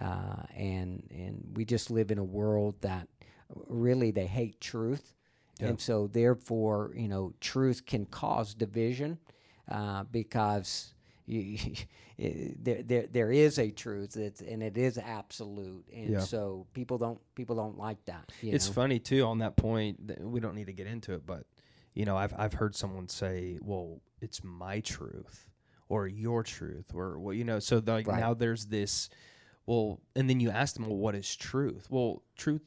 Uh, 0.00 0.42
and 0.56 1.08
and 1.10 1.52
we 1.54 1.64
just 1.64 1.90
live 1.90 2.10
in 2.10 2.18
a 2.18 2.24
world 2.24 2.76
that 2.82 3.08
really 3.68 4.10
they 4.10 4.26
hate 4.26 4.60
truth. 4.60 5.14
Yeah. 5.60 5.68
And 5.68 5.80
so, 5.80 6.06
therefore, 6.08 6.92
you 6.96 7.08
know, 7.08 7.34
truth 7.40 7.86
can 7.86 8.06
cause 8.06 8.54
division 8.54 9.18
uh, 9.70 10.04
because 10.04 10.94
you, 11.26 11.58
there, 12.18 12.82
there, 12.82 13.06
there 13.10 13.30
is 13.30 13.58
a 13.58 13.70
truth, 13.70 14.16
it's, 14.16 14.40
and 14.40 14.62
it 14.62 14.76
is 14.76 14.98
absolute, 14.98 15.84
and 15.94 16.10
Yeah. 16.10 16.18
so 16.20 16.66
people 16.72 16.98
don't 16.98 17.20
people 17.34 17.54
don't 17.56 17.78
like 17.78 18.04
that. 18.06 18.32
You 18.42 18.52
it's 18.52 18.66
know? 18.68 18.72
funny 18.74 18.98
too 18.98 19.24
on 19.24 19.38
that 19.38 19.56
point. 19.56 20.06
That 20.08 20.20
we 20.20 20.40
don't 20.40 20.54
need 20.54 20.66
to 20.66 20.72
get 20.72 20.86
into 20.86 21.14
it, 21.14 21.24
but 21.26 21.44
you 21.94 22.04
know, 22.04 22.16
I've 22.16 22.34
I've 22.36 22.54
heard 22.54 22.74
someone 22.74 23.08
say, 23.08 23.58
"Well, 23.60 24.00
it's 24.20 24.42
my 24.42 24.80
truth 24.80 25.48
or 25.88 26.06
your 26.08 26.42
truth," 26.42 26.86
or 26.94 27.18
well, 27.20 27.34
you 27.34 27.44
know, 27.44 27.58
so 27.60 27.80
like 27.86 28.06
Right. 28.08 28.18
now 28.20 28.34
there's 28.34 28.66
this. 28.66 29.08
Well, 29.64 30.00
and 30.16 30.28
then 30.28 30.40
you 30.40 30.50
ask 30.50 30.74
them, 30.74 30.86
"Well, 30.86 30.96
what 30.96 31.14
is 31.14 31.36
truth?" 31.36 31.86
Well, 31.88 32.22
truth 32.36 32.62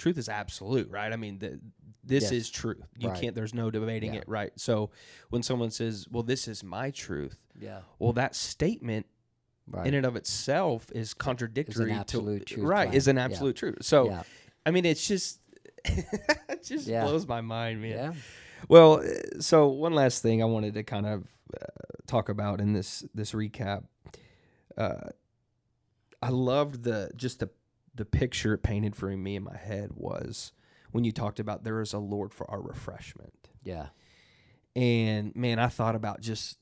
truth 0.00 0.18
is 0.18 0.28
absolute, 0.28 0.90
right? 0.90 1.12
I 1.12 1.16
mean, 1.16 1.38
the, 1.38 1.60
this 2.02 2.24
Yes. 2.24 2.32
is 2.32 2.50
truth. 2.50 2.78
You 2.98 3.08
Right. 3.10 3.20
can't. 3.20 3.34
There's 3.36 3.54
no 3.54 3.70
debating 3.70 4.14
Yeah. 4.14 4.20
it, 4.20 4.28
right? 4.28 4.52
So 4.56 4.90
when 5.28 5.42
someone 5.42 5.70
says, 5.70 6.06
"Well, 6.10 6.22
this 6.24 6.48
is 6.48 6.64
my 6.64 6.90
truth," 6.90 7.36
Yeah, 7.60 7.82
well, 7.98 8.12
that 8.14 8.34
statement 8.34 9.06
right. 9.68 9.86
in 9.86 9.94
and 9.94 10.06
of 10.06 10.16
itself 10.16 10.90
is 10.94 11.12
contradictory 11.14 11.92
absolute 11.92 12.46
to 12.46 12.54
truth 12.54 12.66
right 12.66 12.92
is 12.94 13.06
an 13.06 13.16
Yeah. 13.16 13.24
absolute 13.24 13.56
truth. 13.56 13.78
So 13.82 14.06
yeah, 14.06 14.22
I 14.66 14.70
mean, 14.72 14.84
it's 14.86 15.06
just 15.06 15.40
it 15.84 16.64
just 16.64 16.86
Yeah. 16.88 17.04
blows 17.04 17.26
my 17.28 17.40
mind, 17.42 17.80
man. 17.82 17.90
yeah, 17.90 18.12
Well, 18.68 19.00
uh, 19.00 19.40
so 19.40 19.68
one 19.68 19.94
last 19.94 20.22
thing 20.22 20.42
I 20.42 20.46
wanted 20.46 20.74
to 20.74 20.82
kind 20.82 21.06
of 21.06 21.26
uh, 21.54 21.66
talk 22.06 22.28
about 22.28 22.60
in 22.60 22.72
this 22.72 23.04
this 23.14 23.32
recap. 23.32 23.84
Uh, 24.76 25.10
I 26.22 26.28
loved 26.30 26.82
the 26.84 27.10
just 27.16 27.40
the 27.40 27.50
the 27.94 28.04
picture 28.04 28.54
it 28.54 28.62
painted 28.62 28.94
for 28.96 29.08
me 29.16 29.36
in 29.36 29.42
my 29.44 29.56
head 29.56 29.90
was 29.94 30.52
when 30.92 31.04
you 31.04 31.12
talked 31.12 31.38
about 31.40 31.64
there 31.64 31.80
is 31.80 31.92
a 31.92 31.98
Lord 31.98 32.32
for 32.34 32.50
our 32.50 32.60
refreshment. 32.60 33.48
yeah, 33.62 33.88
And 34.76 35.34
man, 35.36 35.58
I 35.58 35.68
thought 35.68 35.94
about 35.94 36.20
just 36.20 36.58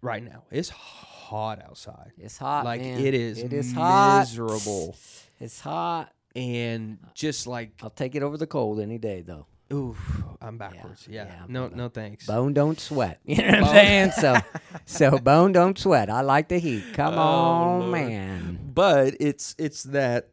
right 0.00 0.22
now. 0.22 0.44
It's 0.50 0.68
hot 0.70 1.62
outside. 1.62 2.12
it's 2.18 2.38
hot. 2.38 2.64
like 2.64 2.80
man. 2.80 3.00
it 3.00 3.14
is 3.14 3.38
It 3.38 3.52
is 3.52 3.72
hot. 3.72 4.20
miserable. 4.20 4.96
It's 5.40 5.60
hot. 5.60 6.12
And 6.34 6.98
just 7.14 7.46
like 7.46 7.72
I'll 7.82 7.90
take 7.90 8.14
it 8.14 8.22
over 8.22 8.36
the 8.36 8.46
cold 8.46 8.80
any 8.80 8.98
day, 8.98 9.22
though. 9.22 9.46
Ooh, 9.72 9.96
I'm 10.40 10.58
backwards. 10.58 11.06
Yeah. 11.08 11.24
yeah, 11.26 11.42
no, 11.48 11.68
but, 11.68 11.72
uh, 11.72 11.76
no 11.76 11.88
thanks. 11.88 12.26
Bone 12.26 12.52
don't 12.52 12.78
sweat. 12.78 13.20
You 13.24 13.36
know 13.36 13.44
what 13.60 13.64
I'm 13.64 13.66
saying? 13.74 14.10
So, 14.12 14.36
so 14.86 15.18
bone 15.18 15.52
don't 15.52 15.78
sweat. 15.78 16.10
I 16.10 16.20
like 16.22 16.48
the 16.48 16.58
heat. 16.58 16.84
Come 16.94 17.14
Oh, 17.14 17.18
on, 17.20 17.80
Lord. 17.80 17.92
man. 17.92 18.70
but 18.74 19.14
it's 19.20 19.54
it's 19.58 19.82
that 19.84 20.28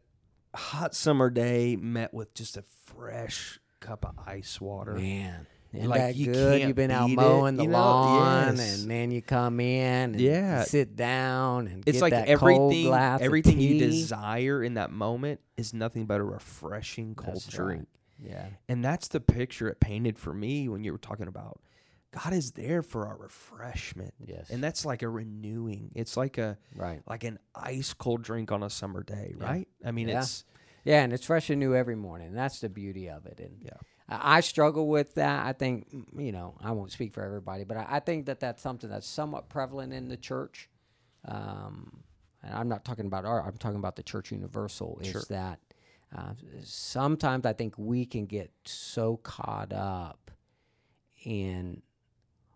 hot 0.54 0.94
summer 0.94 1.30
day 1.30 1.76
met 1.76 2.12
with 2.12 2.34
just 2.34 2.56
a 2.56 2.64
fresh 2.86 3.58
cup 3.80 4.04
of 4.04 4.14
ice 4.26 4.60
water. 4.60 4.92
Man. 4.94 5.46
Isn't 5.72 5.88
Like, 5.88 6.00
that 6.00 6.16
you 6.16 6.32
good? 6.32 6.62
You've 6.62 6.74
been 6.74 6.90
out 6.90 7.06
beat 7.06 7.12
it, 7.12 7.16
mowing 7.16 7.54
the 7.56 7.62
you 7.62 7.68
know? 7.68 7.78
lawn, 7.78 8.56
Yes. 8.56 8.80
and 8.82 8.90
then 8.90 9.12
you 9.12 9.22
come 9.22 9.60
in, 9.60 10.10
and 10.16 10.20
Yeah. 10.20 10.64
sit 10.64 10.96
down, 10.96 11.68
and 11.68 11.84
It's 11.86 12.00
get 12.00 12.02
like 12.02 12.12
everything 12.12 12.92
everything 12.92 13.60
you 13.60 13.78
desire 13.78 14.64
in 14.64 14.74
that 14.74 14.90
moment 14.90 15.38
is 15.56 15.72
nothing 15.72 16.06
but 16.06 16.20
a 16.20 16.24
refreshing 16.24 17.14
cold 17.14 17.36
That's 17.36 17.56
right. 17.56 17.82
Yeah, 18.22 18.46
And 18.68 18.84
that's 18.84 19.08
the 19.08 19.20
picture 19.20 19.68
it 19.68 19.80
painted 19.80 20.18
for 20.18 20.34
me 20.34 20.68
when 20.68 20.84
you 20.84 20.92
were 20.92 20.98
talking 20.98 21.28
about 21.28 21.60
God 22.12 22.32
is 22.32 22.52
there 22.52 22.82
for 22.82 23.06
our 23.06 23.16
refreshment. 23.16 24.14
yes, 24.26 24.50
And 24.50 24.62
that's 24.62 24.84
like 24.84 25.02
a 25.02 25.08
renewing. 25.08 25.92
It's 25.94 26.16
like 26.16 26.38
a 26.38 26.58
right. 26.74 27.00
like 27.06 27.24
an 27.24 27.38
ice 27.54 27.92
cold 27.94 28.22
drink 28.22 28.50
on 28.52 28.62
a 28.64 28.70
summer 28.70 29.02
day, 29.02 29.34
Yeah. 29.38 29.44
right? 29.44 29.68
I 29.84 29.92
mean, 29.92 30.08
Yeah. 30.08 30.20
it's 30.22 30.44
Yeah, 30.84 31.02
and 31.02 31.12
it's 31.12 31.24
fresh 31.26 31.50
and 31.50 31.60
new 31.60 31.74
every 31.74 31.94
morning. 31.96 32.32
That's 32.32 32.60
the 32.60 32.68
beauty 32.68 33.08
of 33.08 33.26
it. 33.26 33.38
And 33.40 33.62
Yeah. 33.62 33.76
I, 34.08 34.38
I 34.38 34.40
struggle 34.40 34.88
with 34.88 35.14
that. 35.14 35.46
I 35.46 35.52
think 35.52 35.88
mm, 35.92 36.04
you 36.24 36.32
know 36.32 36.56
I 36.60 36.72
won't 36.72 36.90
speak 36.90 37.12
for 37.14 37.22
everybody, 37.22 37.64
but 37.64 37.76
I, 37.76 37.86
I 37.88 38.00
think 38.00 38.26
that 38.26 38.40
that's 38.40 38.60
something 38.62 38.90
that's 38.90 39.06
somewhat 39.06 39.48
prevalent 39.48 39.92
in 39.92 40.08
the 40.08 40.16
church. 40.16 40.68
Um, 41.26 42.02
and 42.42 42.54
I'm 42.54 42.68
not 42.68 42.84
talking 42.84 43.06
about 43.06 43.24
our. 43.24 43.46
I'm 43.46 43.56
talking 43.58 43.78
about 43.78 43.96
the 43.96 44.02
church 44.02 44.32
universal. 44.32 44.98
Is 45.00 45.08
Sure. 45.12 45.22
that 45.28 45.60
uh, 46.16 46.32
sometimes 46.64 47.46
I 47.46 47.52
think 47.52 47.74
we 47.78 48.04
can 48.04 48.26
get 48.26 48.50
so 48.64 49.16
caught 49.18 49.72
up 49.72 50.30
in 51.24 51.82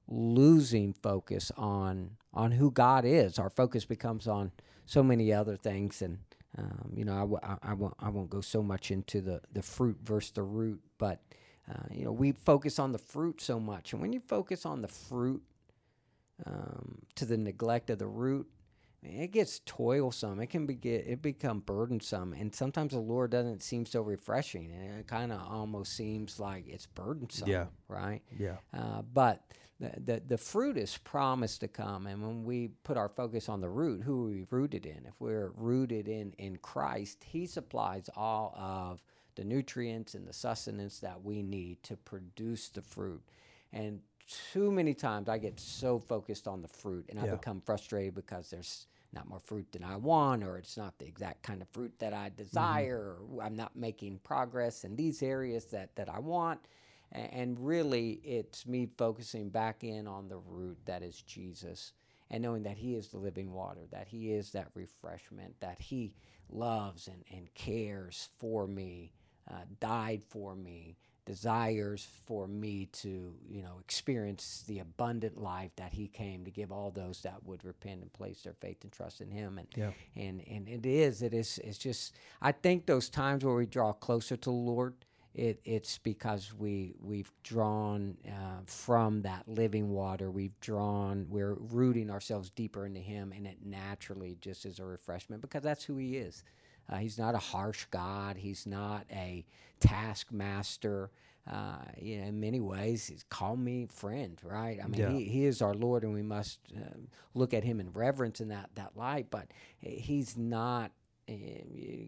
losing 0.08 0.92
focus 0.92 1.52
on 1.56 2.10
on 2.32 2.52
who 2.52 2.70
God 2.70 3.04
is. 3.04 3.38
Our 3.38 3.50
focus 3.50 3.84
becomes 3.84 4.26
on 4.26 4.52
so 4.86 5.02
many 5.02 5.32
other 5.32 5.56
things, 5.56 6.02
and 6.02 6.18
um, 6.58 6.92
you 6.94 7.04
know, 7.04 7.14
I, 7.14 7.20
w- 7.20 7.40
I, 7.42 7.56
I 7.62 7.74
won't 7.74 7.94
I 8.00 8.08
won't 8.10 8.30
go 8.30 8.40
so 8.40 8.62
much 8.62 8.90
into 8.90 9.20
the 9.20 9.40
the 9.52 9.62
fruit 9.62 9.98
versus 10.02 10.32
the 10.32 10.42
root, 10.42 10.80
but 10.98 11.22
uh, 11.70 11.86
you 11.92 12.04
know, 12.04 12.12
we 12.12 12.32
focus 12.32 12.78
on 12.78 12.92
the 12.92 12.98
fruit 12.98 13.40
so 13.40 13.60
much, 13.60 13.92
and 13.92 14.02
when 14.02 14.12
you 14.12 14.20
focus 14.20 14.66
on 14.66 14.82
the 14.82 14.88
fruit 14.88 15.42
um, 16.46 16.98
to 17.14 17.24
the 17.24 17.36
neglect 17.36 17.90
of 17.90 17.98
the 17.98 18.06
root, 18.06 18.48
it 19.04 19.32
gets 19.32 19.60
toilsome. 19.66 20.40
It 20.40 20.48
can 20.48 20.66
be 20.66 20.74
get 20.74 21.06
it 21.06 21.22
become 21.22 21.60
burdensome, 21.60 22.32
and 22.32 22.54
sometimes 22.54 22.92
the 22.92 22.98
Lord 23.00 23.30
doesn't 23.30 23.62
seem 23.62 23.86
so 23.86 24.00
refreshing, 24.02 24.72
and 24.72 24.98
it 25.00 25.06
kind 25.06 25.32
of 25.32 25.40
almost 25.40 25.92
seems 25.94 26.40
like 26.40 26.66
it's 26.66 26.86
burdensome. 26.86 27.48
Yeah. 27.48 27.66
Right. 27.88 28.22
Yeah. 28.38 28.56
Uh, 28.72 29.02
but 29.02 29.44
the, 29.80 29.92
the 30.04 30.22
the 30.26 30.38
fruit 30.38 30.76
is 30.76 30.96
promised 30.98 31.60
to 31.60 31.68
come, 31.68 32.06
and 32.06 32.22
when 32.22 32.44
we 32.44 32.68
put 32.84 32.96
our 32.96 33.08
focus 33.08 33.48
on 33.48 33.60
the 33.60 33.68
root, 33.70 34.02
who 34.02 34.24
are 34.26 34.30
we 34.30 34.46
rooted 34.50 34.86
in? 34.86 35.04
If 35.06 35.14
we're 35.20 35.50
rooted 35.56 36.08
in 36.08 36.32
in 36.38 36.56
Christ, 36.56 37.24
He 37.24 37.46
supplies 37.46 38.08
all 38.16 38.54
of 38.56 39.02
the 39.36 39.44
nutrients 39.44 40.14
and 40.14 40.26
the 40.26 40.32
sustenance 40.32 41.00
that 41.00 41.22
we 41.24 41.42
need 41.42 41.82
to 41.82 41.96
produce 41.96 42.68
the 42.68 42.82
fruit. 42.82 43.22
And 43.72 44.00
too 44.52 44.70
many 44.70 44.94
times 44.94 45.28
I 45.28 45.38
get 45.38 45.58
so 45.60 45.98
focused 45.98 46.46
on 46.48 46.62
the 46.62 46.68
fruit, 46.68 47.06
and 47.10 47.18
I 47.18 47.26
Yeah. 47.26 47.32
become 47.32 47.60
frustrated 47.60 48.14
because 48.14 48.48
there's 48.50 48.86
not 49.14 49.29
more 49.29 49.40
fruit 49.40 49.72
than 49.72 49.85
I 49.85 49.96
want, 49.96 50.44
or 50.44 50.59
it's 50.59 50.77
not 50.77 50.98
the 50.98 51.07
exact 51.07 51.42
kind 51.42 51.62
of 51.62 51.68
fruit 51.70 51.94
that 52.00 52.12
I 52.14 52.31
desire, 52.37 53.16
or 53.31 53.42
I'm 53.42 53.57
not 53.57 53.77
making 53.77 54.20
progress 54.24 54.85
in 54.85 54.96
these 54.96 55.22
areas 55.22 55.66
that, 55.66 55.96
that 55.96 56.09
I 56.09 56.18
want. 56.20 56.61
A- 57.12 57.18
And 57.18 57.59
really, 57.61 58.20
it's 58.24 58.66
me 58.66 58.88
focusing 58.98 59.50
back 59.50 59.85
in 59.85 60.07
on 60.09 60.29
the 60.29 60.38
root 60.38 60.79
that 60.87 61.03
is 61.03 61.22
Jesus 61.22 61.92
and 62.31 62.42
knowing 62.42 62.64
that 62.64 62.79
He 62.79 62.94
is 62.96 63.09
the 63.09 63.18
living 63.18 63.53
water, 63.53 63.83
that 63.92 64.09
He 64.09 64.33
is 64.33 64.53
that 64.53 64.68
refreshment, 64.74 65.61
that 65.61 65.81
He 65.81 66.14
loves 66.50 67.09
and, 67.09 67.24
and 67.33 67.53
cares 67.55 68.29
for 68.38 68.66
me, 68.66 69.12
uh, 69.50 69.64
died 69.81 70.22
for 70.24 70.57
me, 70.57 70.96
desires 71.24 72.06
for 72.26 72.46
me 72.46 72.87
to, 72.92 73.34
you 73.48 73.62
know, 73.62 73.78
experience 73.80 74.64
the 74.66 74.78
abundant 74.78 75.40
life 75.40 75.70
that 75.76 75.92
He 75.92 76.08
came 76.08 76.44
to 76.44 76.50
give 76.50 76.70
all 76.72 76.90
those 76.90 77.22
that 77.22 77.44
would 77.44 77.64
repent 77.64 78.02
and 78.02 78.12
place 78.12 78.42
their 78.42 78.54
faith 78.54 78.78
and 78.82 78.92
trust 78.92 79.20
in 79.20 79.30
Him. 79.30 79.58
And 79.58 79.68
Yeah. 79.76 79.92
and 80.16 80.42
and 80.48 80.68
it 80.68 80.87
is, 80.87 81.22
it 81.22 81.34
is, 81.34 81.58
it's 81.64 81.78
just. 81.78 82.14
I 82.42 82.52
think 82.52 82.87
those 82.87 83.08
times 83.08 83.44
where 83.44 83.54
we 83.54 83.66
draw 83.66 83.92
closer 83.92 84.37
to 84.37 84.50
the 84.50 84.50
Lord, 84.50 84.94
it, 85.34 85.60
it's 85.64 85.98
because 85.98 86.52
we 86.54 86.94
we've 87.00 87.32
drawn 87.42 88.16
uh, 88.26 88.60
from 88.66 89.22
that 89.22 89.48
living 89.48 89.90
water. 89.90 90.30
We've 90.30 90.58
drawn. 90.60 91.26
We're 91.28 91.54
rooting 91.54 92.10
ourselves 92.10 92.50
deeper 92.50 92.87
into 92.87 93.00
Him, 93.00 93.32
and 93.34 93.46
it 93.46 93.58
naturally 93.64 94.37
just 94.40 94.64
is 94.66 94.78
a 94.78 94.84
refreshment 94.84 95.42
because 95.42 95.62
that's 95.62 95.84
who 95.84 95.96
He 95.96 96.16
is. 96.16 96.44
Uh, 96.90 96.96
he's 96.96 97.18
not 97.18 97.34
a 97.34 97.38
harsh 97.38 97.86
God. 97.90 98.36
He's 98.36 98.66
not 98.66 99.06
a 99.12 99.44
taskmaster. 99.80 101.10
Uh, 101.50 101.76
you 102.00 102.18
know, 102.20 102.28
in 102.28 102.40
many 102.40 102.58
ways, 102.60 103.06
he's 103.06 103.24
call 103.28 103.56
me 103.56 103.86
friend, 103.92 104.38
right? 104.42 104.78
I 104.82 104.86
mean, 104.86 105.00
Yeah. 105.00 105.10
he, 105.10 105.24
he 105.24 105.44
is 105.44 105.60
our 105.60 105.74
Lord, 105.74 106.02
and 106.02 106.14
we 106.14 106.22
must 106.22 106.58
um, 106.76 107.08
look 107.34 107.52
at 107.52 107.64
him 107.64 107.80
in 107.80 107.90
reverence 107.92 108.40
in 108.40 108.48
that 108.48 108.70
that 108.76 108.96
light. 108.96 109.26
But 109.30 109.48
he's 109.80 110.38
not 110.38 110.90
uh, 111.28 111.32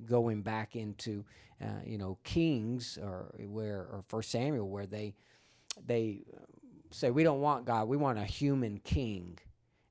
going 0.06 0.40
back 0.42 0.74
into 0.74 1.24
uh, 1.60 1.66
you 1.84 1.98
know 1.98 2.16
Kings 2.24 2.98
or 3.02 3.34
where 3.46 3.80
or 3.80 4.04
First 4.08 4.30
Samuel 4.30 4.68
where 4.70 4.86
they 4.86 5.14
they 5.86 6.22
uh, 6.34 6.40
say 6.90 7.10
we 7.10 7.22
don't 7.22 7.40
want 7.42 7.66
God, 7.66 7.88
we 7.88 7.98
want 7.98 8.18
a 8.18 8.24
human 8.24 8.78
king. 8.78 9.38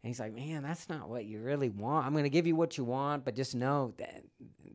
And 0.06 0.10
he's 0.10 0.20
like, 0.20 0.36
man, 0.36 0.62
that's 0.62 0.88
not 0.88 1.10
what 1.10 1.26
you 1.26 1.40
really 1.40 1.70
want. 1.70 2.06
I'm 2.06 2.12
going 2.12 2.26
to 2.26 2.30
give 2.30 2.46
you 2.46 2.56
what 2.56 2.78
you 2.78 2.84
want, 2.84 3.26
but 3.26 3.34
just 3.34 3.56
know 3.56 3.96
that 3.98 4.22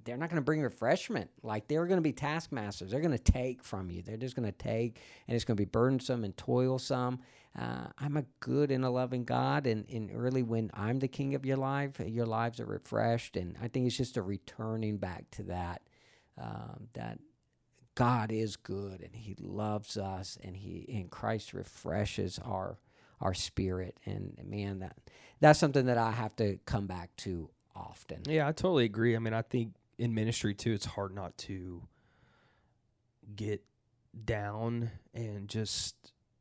they're 0.05 0.17
not 0.17 0.29
going 0.29 0.43
to 0.43 0.45
bring 0.45 0.61
refreshment. 0.61 1.31
Like 1.45 1.69
they're 1.69 1.87
going 1.87 1.99
to 1.99 2.03
be 2.03 2.13
taskmasters. 2.13 2.91
They're 2.91 3.01
going 3.01 3.17
to 3.17 3.33
take 3.33 3.63
from 3.63 3.93
you. 3.93 4.03
They're 4.03 4.17
just 4.17 4.35
going 4.35 4.51
to 4.51 4.59
take, 4.59 4.99
and 5.29 5.37
it's 5.37 5.45
going 5.45 5.57
to 5.57 5.61
be 5.61 5.71
burdensome 5.71 6.25
and 6.25 6.37
toilsome. 6.37 7.21
Uh, 7.57 7.87
I'm 7.97 8.17
a 8.17 8.25
good 8.41 8.73
and 8.73 8.85
a 8.85 8.91
loving 8.91 9.23
God, 9.23 9.69
and, 9.69 9.89
and 9.89 10.11
really 10.21 10.43
when 10.43 10.69
I'm 10.75 10.99
the 10.99 11.07
king 11.07 11.37
of 11.37 11.47
your 11.47 11.59
life, 11.59 12.01
your 12.05 12.27
lives 12.27 12.59
are 12.59 12.67
refreshed. 12.67 13.37
And 13.37 13.55
I 13.63 13.69
think 13.69 13.87
it's 13.87 13.97
just 13.97 14.17
a 14.17 14.23
returning 14.23 14.97
back 14.97 15.31
to 15.31 15.45
that, 15.45 15.83
um, 16.39 16.89
that 16.95 17.21
God 17.95 18.33
is 18.33 18.57
good 18.57 19.01
and 19.01 19.15
He 19.15 19.37
loves 19.39 19.97
us, 19.97 20.39
and 20.43 20.57
He 20.57 20.93
and 20.93 21.09
Christ 21.09 21.55
refreshes 21.55 22.41
our 22.45 22.79
our 23.21 23.35
spirit. 23.35 23.99
And 24.07 24.37
man, 24.45 24.81
that 24.81 24.97
that's 25.41 25.59
something 25.59 25.87
that 25.87 25.99
I 25.99 26.11
have 26.13 26.35
to 26.37 26.59
come 26.67 26.87
back 26.87 27.15
to 27.19 27.51
often. 27.75 28.23
Yeah, 28.27 28.47
I 28.49 28.53
totally 28.53 28.85
agree. 28.85 29.17
I 29.17 29.19
mean, 29.19 29.35
I 29.35 29.43
think 29.43 29.75
in 29.99 30.15
ministry 30.15 30.55
too, 30.55 30.73
it's 30.73 30.87
hard 30.87 31.15
not 31.15 31.37
to 31.39 31.83
get 33.37 33.63
down 34.25 34.91
and 35.15 35.49
just 35.49 35.95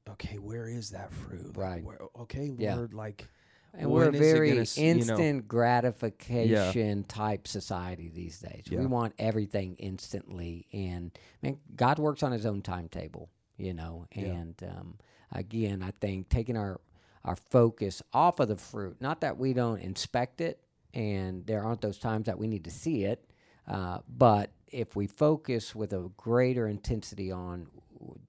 okay, 0.10 0.38
where 0.40 0.68
is 0.68 0.90
that 0.92 1.14
fruit? 1.14 1.56
Like, 1.56 1.58
Right. 1.58 1.84
where, 1.84 2.00
okay, 2.22 2.52
Yeah. 2.58 2.76
Lord, 2.76 2.94
like 2.96 3.28
And 3.76 3.92
we're 3.92 4.10
a 4.10 4.12
very 4.12 4.50
gonna 4.50 4.62
s- 4.62 4.76
you 4.80 4.96
know- 4.96 5.00
instant 5.02 5.48
gratification 5.48 7.04
type 7.04 7.48
society 7.48 8.10
these 8.10 8.40
days. 8.40 8.64
We 8.72 8.84
want 8.88 9.14
everything 9.20 9.76
instantly, 9.76 10.66
and 10.74 11.12
man, 11.44 11.60
God 11.76 12.00
works 12.00 12.24
on 12.24 12.32
His 12.32 12.48
own 12.48 12.64
timetable, 12.64 13.30
you 13.60 13.74
know. 13.74 14.06
Yeah. 14.16 14.26
And 14.26 14.64
um, 14.64 14.94
again, 15.32 15.84
I 15.84 15.92
think 16.00 16.30
taking 16.30 16.58
our 16.58 16.80
our 17.26 17.36
focus 17.36 18.02
off 18.14 18.40
of 18.40 18.48
the 18.48 18.56
fruit, 18.56 18.98
not 19.02 19.22
that 19.22 19.38
we 19.38 19.54
don't 19.54 19.82
inspect 19.82 20.42
it, 20.42 20.60
and 20.94 21.46
there 21.46 21.64
aren't 21.64 21.82
those 21.82 22.00
times 22.00 22.26
that 22.26 22.40
we 22.40 22.48
need 22.48 22.64
to 22.64 22.72
see 22.72 23.04
it, 23.04 23.30
uh, 23.68 24.00
but 24.08 24.52
if 24.68 24.96
we 24.96 25.06
focus 25.06 25.76
with 25.76 25.94
a 25.94 26.10
greater 26.16 26.68
intensity 26.68 27.32
on 27.32 27.68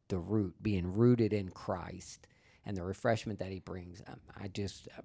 the 0.08 0.18
root, 0.18 0.54
being 0.60 0.92
rooted 0.92 1.32
in 1.32 1.50
Christ 1.50 2.26
and 2.66 2.76
the 2.76 2.82
refreshment 2.82 3.38
that 3.38 3.52
He 3.52 3.60
brings, 3.60 4.02
um, 4.08 4.20
I 4.38 4.48
just 4.48 4.88
uh, 4.98 5.02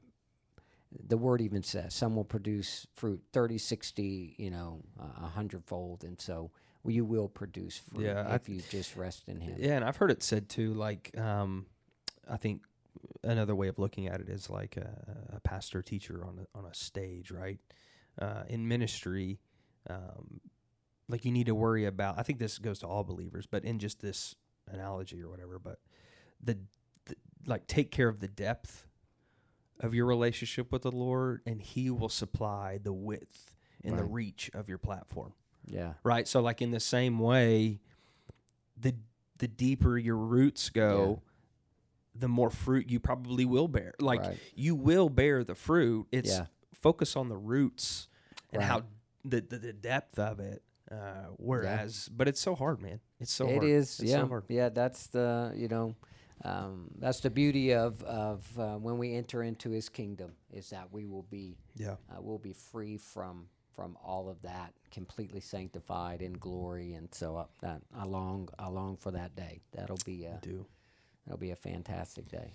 the 1.08 1.18
word 1.18 1.42
even 1.42 1.64
says 1.64 1.94
some 1.94 2.16
will 2.16 2.24
produce 2.24 2.88
fruit 2.96 3.22
30 3.34 3.58
60 3.58 4.36
you 4.38 4.50
know 4.50 4.82
a 5.22 5.28
hundredfold 5.28 6.04
and 6.04 6.20
so 6.22 6.52
you 6.88 7.06
will 7.06 7.28
produce 7.28 7.78
fruit 7.78 8.06
Yeah, 8.06 8.28
I 8.28 8.36
if 8.36 8.50
you 8.50 8.62
just 8.70 8.96
rest 8.96 9.24
in 9.28 9.42
him 9.42 9.56
Yeah, 9.58 9.76
and 9.76 9.86
I've 9.86 9.98
heard 9.98 10.12
it 10.12 10.24
said 10.24 10.50
too. 10.50 10.74
Like, 10.74 11.18
um, 11.18 11.66
I 12.30 12.38
think 12.38 12.62
another 13.24 13.56
way 13.56 13.68
of 13.68 13.80
looking 13.80 14.08
at 14.08 14.22
it 14.22 14.30
is 14.30 14.50
like 14.50 14.78
a, 14.78 15.36
a 15.36 15.40
pastor 15.40 15.82
teacher 15.82 16.24
on 16.26 16.40
a, 16.40 16.58
on 16.58 16.66
a 16.66 16.74
stage, 16.74 17.32
right? 17.32 17.60
Uh, 18.20 18.44
in 18.48 18.68
ministry, 18.68 19.40
um, 19.90 20.40
like 21.10 21.26
you 21.26 21.32
need 21.32 21.48
to 21.48 21.56
worry 21.56 21.86
about. 21.86 22.18
I 22.18 22.24
think 22.24 22.40
this 22.40 22.58
goes 22.58 22.80
to 22.80 22.88
all 22.88 23.04
believers, 23.04 23.46
but 23.46 23.64
in 23.64 23.80
just 23.80 24.02
this 24.02 24.36
analogy 24.72 25.22
or 25.22 25.30
whatever, 25.30 25.60
but 25.60 25.80
the, 26.42 26.58
the 27.06 27.16
like 27.46 27.68
take 27.68 27.92
care 27.92 28.08
of 28.08 28.20
the 28.20 28.28
depth 28.28 28.88
of 29.80 29.94
your 29.94 30.06
relationship 30.06 30.72
with 30.72 30.84
the 30.84 30.92
Lord, 30.92 31.42
and 31.46 31.62
He 31.62 31.90
will 31.90 32.10
supply 32.10 32.80
the 32.82 32.94
width 32.94 33.54
and 33.84 34.00
the 34.00 34.04
reach 34.04 34.50
of 34.54 34.68
your 34.68 34.80
platform 34.80 35.34
yeah 35.68 35.94
right? 36.04 36.28
So 36.28 36.42
like 36.42 36.62
in 36.62 36.72
the 36.72 36.80
same 36.80 37.20
way, 37.20 37.80
the 38.78 38.96
the 39.38 39.48
deeper 39.48 39.98
your 39.98 40.18
roots 40.18 40.70
go, 40.70 41.22
the 42.14 42.28
more 42.28 42.50
fruit 42.50 42.90
you 42.90 43.00
probably 43.00 43.46
will 43.46 43.68
bear. 43.68 43.94
Like 44.00 44.22
right. 44.22 44.40
you 44.56 44.76
will 44.76 45.10
bear 45.10 45.44
the 45.44 45.56
fruit. 45.56 46.08
It's 46.12 46.30
Yeah. 46.30 46.46
focus 46.74 47.16
on 47.16 47.30
the 47.30 47.38
roots 47.38 48.08
and 48.54 48.62
how 48.64 48.84
the, 49.24 49.42
the 49.42 49.58
the 49.58 49.74
depth 49.74 50.20
of 50.20 50.40
it. 50.40 50.62
Uh, 50.92 51.26
whereas, 51.38 52.08
but 52.16 52.28
it's 52.28 52.40
so 52.40 52.54
hard, 52.54 52.80
man. 52.80 53.00
It's 53.20 53.32
so 53.34 53.48
It 53.48 53.54
hard. 53.54 53.64
is, 53.64 54.00
It's 54.00 54.10
yeah, 54.12 54.22
so 54.22 54.28
hard. 54.28 54.44
yeah. 54.50 54.70
That's 54.70 55.08
the 55.08 55.52
you 55.56 55.68
know, 55.68 55.96
um, 56.44 56.92
that's 57.00 57.22
the 57.22 57.32
beauty 57.32 57.74
of 57.74 58.04
of 58.04 58.60
uh, 58.60 58.76
when 58.76 58.98
we 59.00 59.16
enter 59.16 59.42
into 59.42 59.72
His 59.72 59.90
kingdom 59.90 60.34
is 60.54 60.70
that 60.70 60.94
we 60.94 61.06
will 61.08 61.24
be 61.24 61.58
Yeah, 61.76 61.96
uh, 62.12 62.22
we'll 62.22 62.38
be 62.38 62.54
free 62.54 62.98
from 62.98 63.48
from 63.76 63.98
all 64.04 64.30
of 64.30 64.42
that, 64.44 64.74
completely 64.92 65.40
sanctified 65.42 66.22
in 66.22 66.34
glory, 66.34 66.94
and 66.94 67.10
so 67.14 67.36
uh, 67.38 67.46
that 67.62 67.82
I 67.96 68.06
long 68.06 68.50
I 68.58 68.68
long 68.70 68.98
for 68.98 69.12
that 69.12 69.36
day. 69.36 69.62
That'll 69.74 70.00
be 70.06 70.26
a, 70.26 70.40
do. 70.42 70.66
that'll 71.26 71.38
be 71.40 71.52
a 71.52 71.56
fantastic 71.56 72.30
day. 72.30 72.54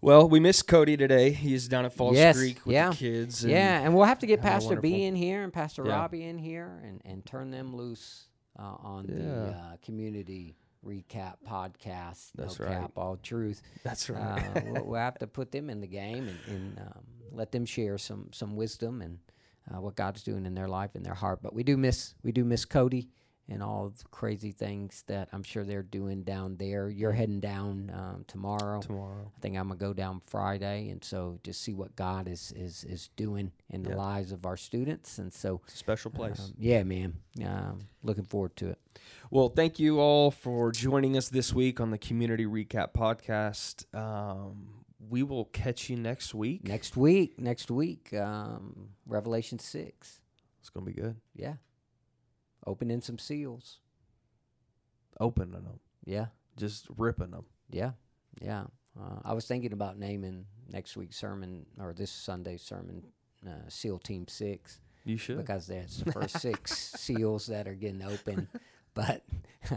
Well, 0.00 0.28
we 0.28 0.38
miss 0.40 0.62
Cody 0.62 0.96
today. 0.96 1.30
He's 1.32 1.66
down 1.68 1.84
at 1.86 1.92
Falls 1.94 2.16
Yes, 2.16 2.36
Creek 2.36 2.64
with 2.66 2.74
yeah. 2.74 2.90
the 2.90 2.96
kids. 2.96 3.42
and- 3.42 3.52
yeah, 3.52 3.80
and 3.80 3.94
we'll 3.94 4.04
have 4.04 4.18
to 4.20 4.26
get 4.26 4.42
Pastor 4.42 4.68
wonderful. 4.76 4.90
B 4.90 5.04
in 5.04 5.14
here 5.16 5.42
and 5.42 5.52
Pastor 5.52 5.82
Yeah. 5.86 5.94
Robbie 5.94 6.24
in 6.24 6.36
here 6.38 6.80
and, 6.84 7.00
and 7.04 7.24
turn 7.24 7.50
them 7.50 7.74
loose 7.74 8.28
uh, 8.58 8.62
on 8.62 9.06
the 9.06 9.50
uh, 9.56 9.76
community 9.82 10.56
recap 10.86 11.36
podcast. 11.48 12.30
That's 12.34 12.60
no 12.60 12.66
right. 12.66 12.80
cap, 12.82 12.92
all 12.96 13.16
truth. 13.16 13.62
That's 13.82 14.10
Uh, 14.10 14.12
right. 14.14 14.64
we'll, 14.66 14.84
we'll 14.84 15.00
have 15.00 15.18
to 15.20 15.26
put 15.38 15.50
them 15.50 15.70
in 15.70 15.80
the 15.80 15.86
game 15.86 16.28
and, 16.28 16.38
and 16.46 16.78
um, 16.80 17.04
let 17.32 17.50
them 17.52 17.64
share 17.64 17.96
some 17.98 18.28
some 18.32 18.54
wisdom 18.56 19.00
and 19.00 19.18
uh, 19.72 19.80
what 19.80 19.96
God's 19.96 20.22
doing 20.22 20.46
in 20.46 20.54
their 20.54 20.68
life 20.68 20.94
and 20.94 21.04
their 21.04 21.14
heart. 21.14 21.40
But 21.42 21.54
we 21.54 21.62
do 21.62 21.76
miss 21.76 22.14
we 22.22 22.32
do 22.32 22.44
miss 22.44 22.64
Cody 22.64 23.08
and 23.46 23.62
all 23.62 23.90
the 23.90 24.04
crazy 24.10 24.52
things 24.52 25.04
that 25.06 25.28
I'm 25.32 25.42
sure 25.42 25.64
they're 25.64 25.82
doing 25.82 26.22
down 26.22 26.56
there. 26.56 26.88
You're 26.88 27.12
heading 27.12 27.40
down 27.40 27.92
um, 27.94 28.24
tomorrow. 28.26 28.80
Tomorrow. 28.80 29.30
I 29.36 29.40
think 29.40 29.58
I'm 29.58 29.68
gonna 29.68 29.78
go 29.78 29.92
down 29.92 30.20
Friday, 30.26 30.88
and 30.88 31.04
so 31.04 31.38
just 31.42 31.60
see 31.60 31.74
what 31.74 31.94
God 31.94 32.26
is 32.26 32.52
is 32.56 32.84
is 32.84 33.10
doing 33.16 33.52
in 33.68 33.82
the 33.82 33.94
lives 33.96 34.32
of 34.32 34.46
our 34.46 34.56
students, 34.56 35.18
and 35.18 35.32
so 35.32 35.60
It's 35.64 35.74
a 35.74 35.78
special 35.78 36.10
place. 36.10 36.40
um, 36.40 36.54
yeah, 36.58 36.82
man, 36.84 37.16
um, 37.44 37.80
looking 38.02 38.24
forward 38.24 38.56
to 38.56 38.70
it. 38.70 38.78
Well, 39.30 39.48
thank 39.50 39.78
you 39.78 40.00
all 40.00 40.30
for 40.30 40.70
joining 40.72 41.16
us 41.16 41.28
this 41.28 41.52
week 41.52 41.80
on 41.80 41.90
the 41.90 41.98
Community 41.98 42.46
Recap 42.46 42.94
Podcast. 42.94 43.84
We 45.08 45.22
will 45.22 45.44
catch 45.46 45.88
you 45.90 45.96
next 45.96 46.34
week. 46.34 46.66
Next 46.66 46.96
week, 46.96 47.38
next 47.38 47.70
week, 47.70 48.12
um, 48.14 48.90
Revelation 49.06 49.58
6. 49.58 50.20
It's 50.60 50.70
gonna 50.70 50.86
be 50.86 50.92
good. 50.92 51.16
Yeah. 51.34 51.54
Opening 52.66 53.00
some 53.02 53.18
seals. 53.18 53.80
Opening 55.20 55.52
them, 55.52 55.80
Yeah. 56.04 56.26
just 56.56 56.86
ripping 56.96 57.30
them. 57.30 57.44
Yeah. 57.70 57.92
Yeah. 58.40 58.64
Uh, 58.98 59.20
I 59.24 59.32
was 59.34 59.46
thinking 59.46 59.72
about 59.72 59.98
naming 59.98 60.46
next 60.68 60.96
week's 60.96 61.16
sermon 61.16 61.66
or 61.78 61.92
this 61.92 62.10
Sunday's 62.10 62.62
sermon 62.62 63.04
uh, 63.46 63.68
SEAL 63.68 63.98
Team 64.00 64.26
6 64.26 64.80
You 65.04 65.16
should. 65.16 65.36
because 65.36 65.66
that's 65.66 65.98
the 65.98 66.10
first 66.12 66.40
six 66.40 66.72
SEALs 66.98 67.46
that 67.46 67.68
are 67.68 67.74
getting 67.74 68.02
open. 68.02 68.48
But 68.94 69.22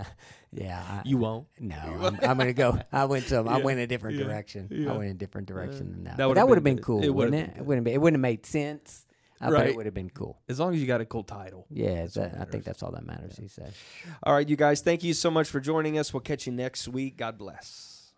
yeah, 0.53 0.79
I, 0.87 1.01
you 1.05 1.17
won't. 1.17 1.47
no, 1.59 1.75
I'm, 1.75 2.19
I'm 2.21 2.37
gonna 2.37 2.53
go. 2.53 2.79
I 2.91 3.05
went 3.05 3.25
some. 3.25 3.47
I 3.49 3.57
Yeah, 3.57 3.63
went 3.63 3.79
a 3.79 3.87
different 3.87 4.17
yeah, 4.17 4.25
direction. 4.25 4.67
yeah. 4.71 4.93
I 4.93 4.97
went 4.97 5.09
a 5.11 5.13
different 5.15 5.47
direction 5.47 5.91
than 5.91 6.03
that. 6.05 6.17
that 6.17 6.27
would 6.29 6.37
have 6.37 6.63
been 6.63 6.75
been 6.75 6.83
cool, 6.83 7.03
It 7.03 7.09
wouldn't 7.09 7.35
it? 7.35 7.51
been 7.53 7.61
It 7.63 7.65
wouldn't. 7.65 7.85
Be, 7.85 7.93
it 7.93 8.01
wouldn't 8.01 8.17
have 8.17 8.21
made 8.21 8.45
sense. 8.45 9.05
Uh, 9.41 9.47
I 9.47 9.49
bet 9.51 9.67
it 9.67 9.75
would 9.75 9.85
have 9.85 9.93
been 9.93 10.09
cool. 10.09 10.39
As 10.49 10.59
long 10.59 10.73
as 10.73 10.81
you 10.81 10.87
got 10.87 10.99
a 11.01 11.05
cool 11.05 11.23
title. 11.23 11.65
Yeah, 11.69 12.07
that, 12.15 12.37
I 12.39 12.45
think 12.45 12.63
that's 12.63 12.81
all 12.81 12.91
that 12.91 13.05
matters. 13.05 13.37
He 13.37 13.47
said. 13.47 13.71
All 14.23 14.33
right, 14.33 14.47
you 14.47 14.55
guys. 14.55 14.81
Thank 14.81 15.03
you 15.03 15.13
so 15.13 15.29
much 15.29 15.47
for 15.47 15.59
joining 15.59 15.97
us. 15.99 16.11
We'll 16.13 16.21
catch 16.21 16.47
you 16.47 16.53
next 16.53 16.87
week. 16.87 17.17
God 17.17 17.37
bless. 17.37 18.13